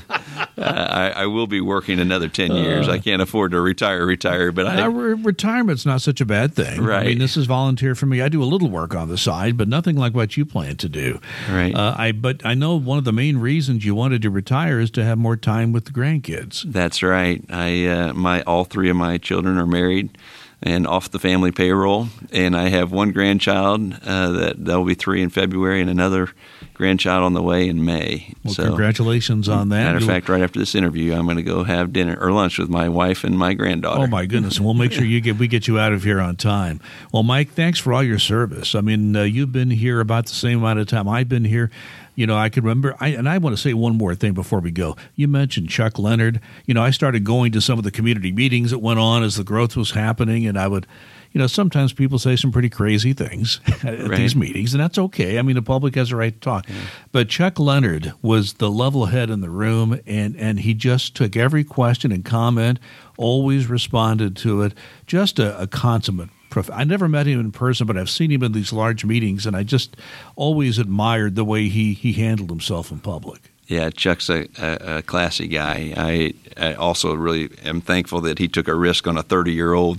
I, 0.58 1.14
I, 1.16 1.26
will 1.26 1.48
be 1.48 1.62
working 1.62 2.00
another 2.00 2.30
ten 2.30 2.54
years. 2.54 2.88
I 2.88 3.00
can't 3.00 3.22
afford 3.22 3.52
to 3.52 3.62
retire, 3.62 4.06
retire, 4.06 4.52
but 4.52 4.68
I, 4.68 4.86
re- 4.86 5.14
retirement's 5.14 5.86
not 5.86 6.02
such 6.02 6.22
a 6.22 6.26
bad 6.26 6.54
thing. 6.54 6.82
Right. 6.82 7.02
I 7.02 7.06
mean, 7.10 7.20
this 7.20 7.38
is 7.38 7.46
volunteer 7.46 7.96
for 7.96 8.06
me. 8.06 8.22
I 8.22 8.30
do 8.30 8.42
a 8.42 8.46
little 8.46 8.70
work 8.70 8.96
on 8.96 9.10
the 9.10 9.18
side, 9.18 9.58
but 9.58 9.68
nothing 9.68 9.98
like 9.98 10.14
what 10.14 10.38
you 10.38 10.46
plan 10.46 10.78
to 10.78 10.90
do. 10.90 11.20
Right. 11.50 11.76
Uh, 11.76 11.96
I 11.98 12.12
but 12.12 12.46
I 12.46 12.54
know 12.54 12.76
one 12.76 12.98
of 12.98 13.04
the 13.04 13.14
main 13.14 13.38
reasons 13.38 13.86
you 13.86 13.96
wanted 13.96 14.22
to 14.22 14.30
retire 14.30 14.80
is 14.80 14.92
to 14.92 15.04
have 15.04 15.18
more 15.18 15.36
time 15.36 15.72
with 15.72 15.86
the 15.86 15.92
grandkids. 15.92 16.64
That's 16.64 17.04
right. 17.04 17.44
I 17.50 17.86
uh, 17.86 18.14
my 18.14 18.42
all 18.44 18.64
three 18.64 18.90
of 18.90 18.96
my 18.96 19.18
children 19.18 19.58
are 19.58 19.68
married 19.68 20.18
and 20.62 20.88
off 20.88 21.12
the 21.12 21.20
family 21.20 21.52
payroll. 21.52 22.08
And 22.32 22.56
I 22.56 22.70
have 22.70 22.92
one 22.92 23.12
grandchild 23.12 23.94
uh, 24.06 24.32
that 24.32 24.66
that 24.66 24.78
will 24.78 24.86
be 24.86 24.96
three 24.96 25.22
in 25.22 25.30
February, 25.30 25.82
and 25.82 25.90
another 25.90 26.30
grandchild 26.78 27.24
on 27.24 27.34
the 27.34 27.42
way 27.42 27.68
in 27.68 27.84
May. 27.84 28.34
Well, 28.44 28.54
so, 28.54 28.64
congratulations 28.68 29.50
on 29.50 29.70
that. 29.70 29.84
Matter 29.84 29.98
of 29.98 30.06
fact, 30.06 30.30
right 30.30 30.42
after 30.42 30.60
this 30.60 30.76
interview, 30.76 31.14
I'm 31.14 31.26
going 31.26 31.38
to 31.38 31.44
go 31.44 31.64
have 31.64 31.92
dinner 31.92 32.18
or 32.20 32.32
lunch 32.32 32.58
with 32.58 32.70
my 32.70 32.88
wife 32.88 33.24
and 33.24 33.38
my 33.38 33.54
granddaughter. 33.54 34.04
Oh 34.04 34.08
my 34.08 34.26
goodness! 34.26 34.58
And 34.58 34.66
we'll 34.66 34.76
make 34.76 34.92
sure 34.92 35.04
you 35.04 35.20
get 35.20 35.38
we 35.38 35.48
get 35.48 35.68
you 35.68 35.80
out 35.80 35.92
of 35.92 36.04
here 36.04 36.22
on 36.22 36.36
time. 36.36 36.80
Well, 37.12 37.24
Mike, 37.24 37.50
thanks 37.50 37.80
for 37.80 37.94
all 37.94 38.04
your 38.04 38.20
service. 38.20 38.76
I 38.76 38.82
mean, 38.82 39.16
uh, 39.16 39.24
you've 39.24 39.52
been 39.52 39.72
here 39.72 40.00
about 40.00 40.28
the 40.28 40.36
same 40.36 40.60
amount 40.60 40.80
of 40.80 40.88
time 40.88 41.10
I've 41.10 41.30
been 41.30 41.46
here 41.46 41.72
you 42.18 42.26
know, 42.26 42.36
I 42.36 42.50
can 42.50 42.64
remember, 42.64 42.96
I, 43.00 43.10
and 43.10 43.30
I 43.30 43.38
want 43.38 43.56
to 43.56 43.62
say 43.62 43.76
one 43.76 43.96
more 43.96 44.16
thing 44.16 44.34
before 44.34 44.60
we 44.60 44.72
go. 44.72 44.98
You 45.14 45.28
mentioned 45.28 45.70
Chuck 45.70 46.00
Leonard. 46.00 46.42
You 46.66 46.74
know, 46.74 46.82
I 46.82 46.90
started 46.90 47.24
going 47.24 47.52
to 47.52 47.62
some 47.62 47.78
of 47.78 47.84
the 47.84 47.92
community 47.92 48.32
meetings 48.32 48.72
that 48.72 48.80
went 48.80 49.00
on 49.00 49.22
as 49.22 49.36
the 49.36 49.44
growth 49.44 49.78
was 49.78 49.92
happening, 49.92 50.48
and 50.48 50.58
I 50.58 50.68
would, 50.68 50.88
you 51.32 51.40
know, 51.40 51.46
sometimes 51.46 51.94
people 51.94 52.18
say 52.18 52.36
some 52.36 52.52
pretty 52.52 52.72
crazy 52.72 53.14
things 53.14 53.62
at 53.84 54.00
right. 54.00 54.18
these 54.18 54.36
meetings, 54.36 54.74
and 54.74 54.82
that's 54.82 54.98
okay. 54.98 55.38
I 55.38 55.44
mean, 55.44 55.56
the 55.56 55.62
public 55.62 55.94
has 55.94 56.12
a 56.12 56.16
right 56.16 56.34
to 56.34 56.40
talk. 56.40 56.68
Yeah. 56.68 56.76
But 57.12 57.30
Chuck 57.30 57.60
Leonard 57.60 58.14
was 58.24 58.54
the 58.54 58.72
level 58.72 59.06
head 59.06 59.30
in 59.30 59.42
the 59.42 59.52
room, 59.52 60.02
and, 60.08 60.36
and 60.38 60.62
he 60.62 60.74
just 60.74 61.16
took 61.16 61.38
every 61.38 61.64
question 61.64 62.12
and 62.12 62.26
comment, 62.26 62.80
always 63.16 63.68
responded 63.68 64.36
to 64.38 64.64
it. 64.64 64.74
Just 65.06 65.38
a, 65.38 65.62
a 65.62 65.68
consummate 65.68 66.30
prof- 66.50 66.70
I 66.74 66.84
never 66.84 67.08
met 67.08 67.28
him 67.28 67.40
in 67.40 67.52
person, 67.52 67.88
but 67.88 67.98
I've 67.98 68.10
seen 68.10 68.32
him 68.32 68.44
in 68.44 68.52
these 68.52 68.74
large 68.74 69.06
meetings, 69.06 69.46
and 69.46 69.56
I 69.56 69.64
just 69.64 69.98
always 70.36 70.78
admired 70.78 71.36
the 71.36 71.46
way 71.46 71.68
he 71.68 71.94
he 71.94 72.14
handled 72.14 72.50
himself 72.50 72.92
in 72.92 73.00
public. 73.00 73.52
Yeah, 73.68 73.90
Chuck's 73.90 74.30
a, 74.30 74.48
a, 74.58 74.98
a 74.98 75.02
classy 75.02 75.48
guy. 75.48 75.94
I, 75.98 76.34
I, 76.56 76.74
also 76.76 77.14
really 77.14 77.50
am 77.66 77.82
thankful 77.82 78.22
that 78.22 78.40
he 78.40 78.48
took 78.48 78.70
a 78.70 78.74
risk 78.74 79.08
on 79.08 79.18
a 79.18 79.24
30 79.24 79.52
year 79.52 79.74
old 79.74 79.98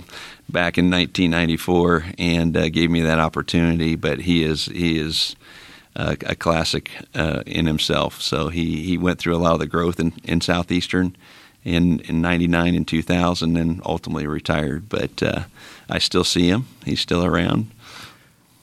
back 0.49 0.79
in 0.79 0.89
1994 0.89 2.05
and 2.17 2.57
uh, 2.57 2.69
gave 2.69 2.89
me 2.89 3.01
that 3.01 3.19
opportunity. 3.19 3.95
But 3.95 4.21
he 4.21 4.43
is 4.43 4.65
he 4.65 4.97
is 4.97 5.35
uh, 5.95 6.15
a 6.25 6.35
classic 6.35 6.89
uh, 7.13 7.43
in 7.45 7.67
himself. 7.67 8.19
So 8.23 8.49
he, 8.49 8.83
he 8.83 8.97
went 8.97 9.19
through 9.19 9.35
a 9.35 9.37
lot 9.37 9.53
of 9.53 9.59
the 9.59 9.67
growth 9.67 9.99
in, 9.99 10.13
in 10.23 10.41
Southeastern 10.41 11.15
in 11.63 11.99
in 12.01 12.21
'99 12.21 12.73
and 12.73 12.87
2000, 12.87 13.55
and 13.55 13.81
ultimately 13.85 14.25
retired. 14.25 14.89
But 14.89 15.21
uh, 15.21 15.43
I 15.89 15.99
still 15.99 16.23
see 16.23 16.47
him; 16.47 16.67
he's 16.85 16.99
still 16.99 17.25
around. 17.25 17.71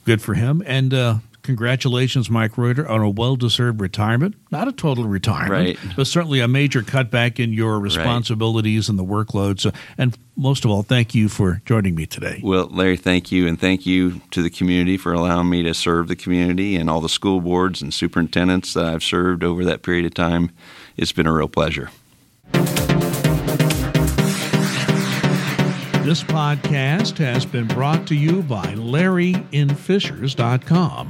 Good 0.05 0.21
for 0.21 0.33
him, 0.35 0.63
and 0.65 0.93
uh, 0.93 1.15
congratulations, 1.47 2.29
Mike 2.29 2.57
Reuter, 2.57 2.87
on 2.87 3.01
a 3.01 3.09
well-deserved 3.09 3.79
retirement. 3.81 4.35
Not 4.51 4.67
a 4.67 4.71
total 4.71 5.05
retirement, 5.05 5.77
right. 5.79 5.95
but 5.95 6.05
certainly 6.05 6.41
a 6.41 6.47
major 6.47 6.81
cutback 6.81 7.39
in 7.39 7.53
your 7.53 7.79
responsibilities 7.79 8.87
right. 8.87 8.89
and 8.89 8.99
the 8.99 9.03
workload. 9.03 9.59
So, 9.59 9.71
and 9.97 10.17
most 10.35 10.65
of 10.65 10.71
all, 10.71 10.83
thank 10.83 11.15
you 11.15 11.29
for 11.29 11.61
joining 11.65 11.95
me 11.95 12.05
today. 12.05 12.41
Well, 12.43 12.67
Larry, 12.67 12.97
thank 12.97 13.31
you, 13.31 13.47
and 13.47 13.59
thank 13.59 13.85
you 13.85 14.21
to 14.31 14.41
the 14.41 14.49
community 14.49 14.97
for 14.97 15.13
allowing 15.13 15.49
me 15.49 15.63
to 15.63 15.73
serve 15.73 16.09
the 16.09 16.15
community 16.15 16.75
and 16.75 16.89
all 16.89 17.01
the 17.01 17.09
school 17.09 17.39
boards 17.39 17.81
and 17.81 17.93
superintendents 17.93 18.73
that 18.73 18.85
I've 18.85 19.03
served 19.03 19.43
over 19.43 19.63
that 19.65 19.83
period 19.83 20.05
of 20.05 20.13
time. 20.13 20.51
It's 20.97 21.13
been 21.13 21.27
a 21.27 21.33
real 21.33 21.47
pleasure. 21.47 21.89
This 26.07 26.23
podcast 26.23 27.17
has 27.17 27.45
been 27.45 27.67
brought 27.67 28.07
to 28.07 28.15
you 28.15 28.41
by 28.41 28.63
LarryInFishers.com. 28.75 31.07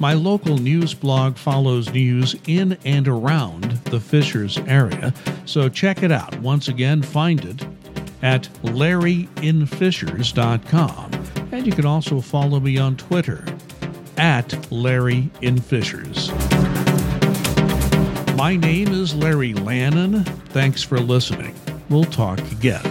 My 0.00 0.12
local 0.12 0.58
news 0.58 0.92
blog 0.92 1.36
follows 1.36 1.88
news 1.90 2.34
in 2.48 2.76
and 2.84 3.06
around 3.06 3.70
the 3.84 4.00
Fishers 4.00 4.58
area, 4.66 5.14
so 5.44 5.68
check 5.68 6.02
it 6.02 6.10
out. 6.10 6.36
Once 6.40 6.66
again, 6.66 7.00
find 7.00 7.44
it 7.44 7.64
at 8.22 8.48
LarryInFishers.com. 8.64 11.12
And 11.52 11.64
you 11.64 11.72
can 11.72 11.86
also 11.86 12.20
follow 12.20 12.58
me 12.58 12.76
on 12.76 12.96
Twitter 12.96 13.44
at 14.16 14.48
LarryInFishers. 14.48 16.36
My 18.36 18.56
name 18.56 18.88
is 18.88 19.14
Larry 19.14 19.54
Lannon. 19.54 20.24
Thanks 20.24 20.82
for 20.82 20.98
listening. 20.98 21.54
We'll 21.88 22.02
talk 22.02 22.40
again. 22.50 22.89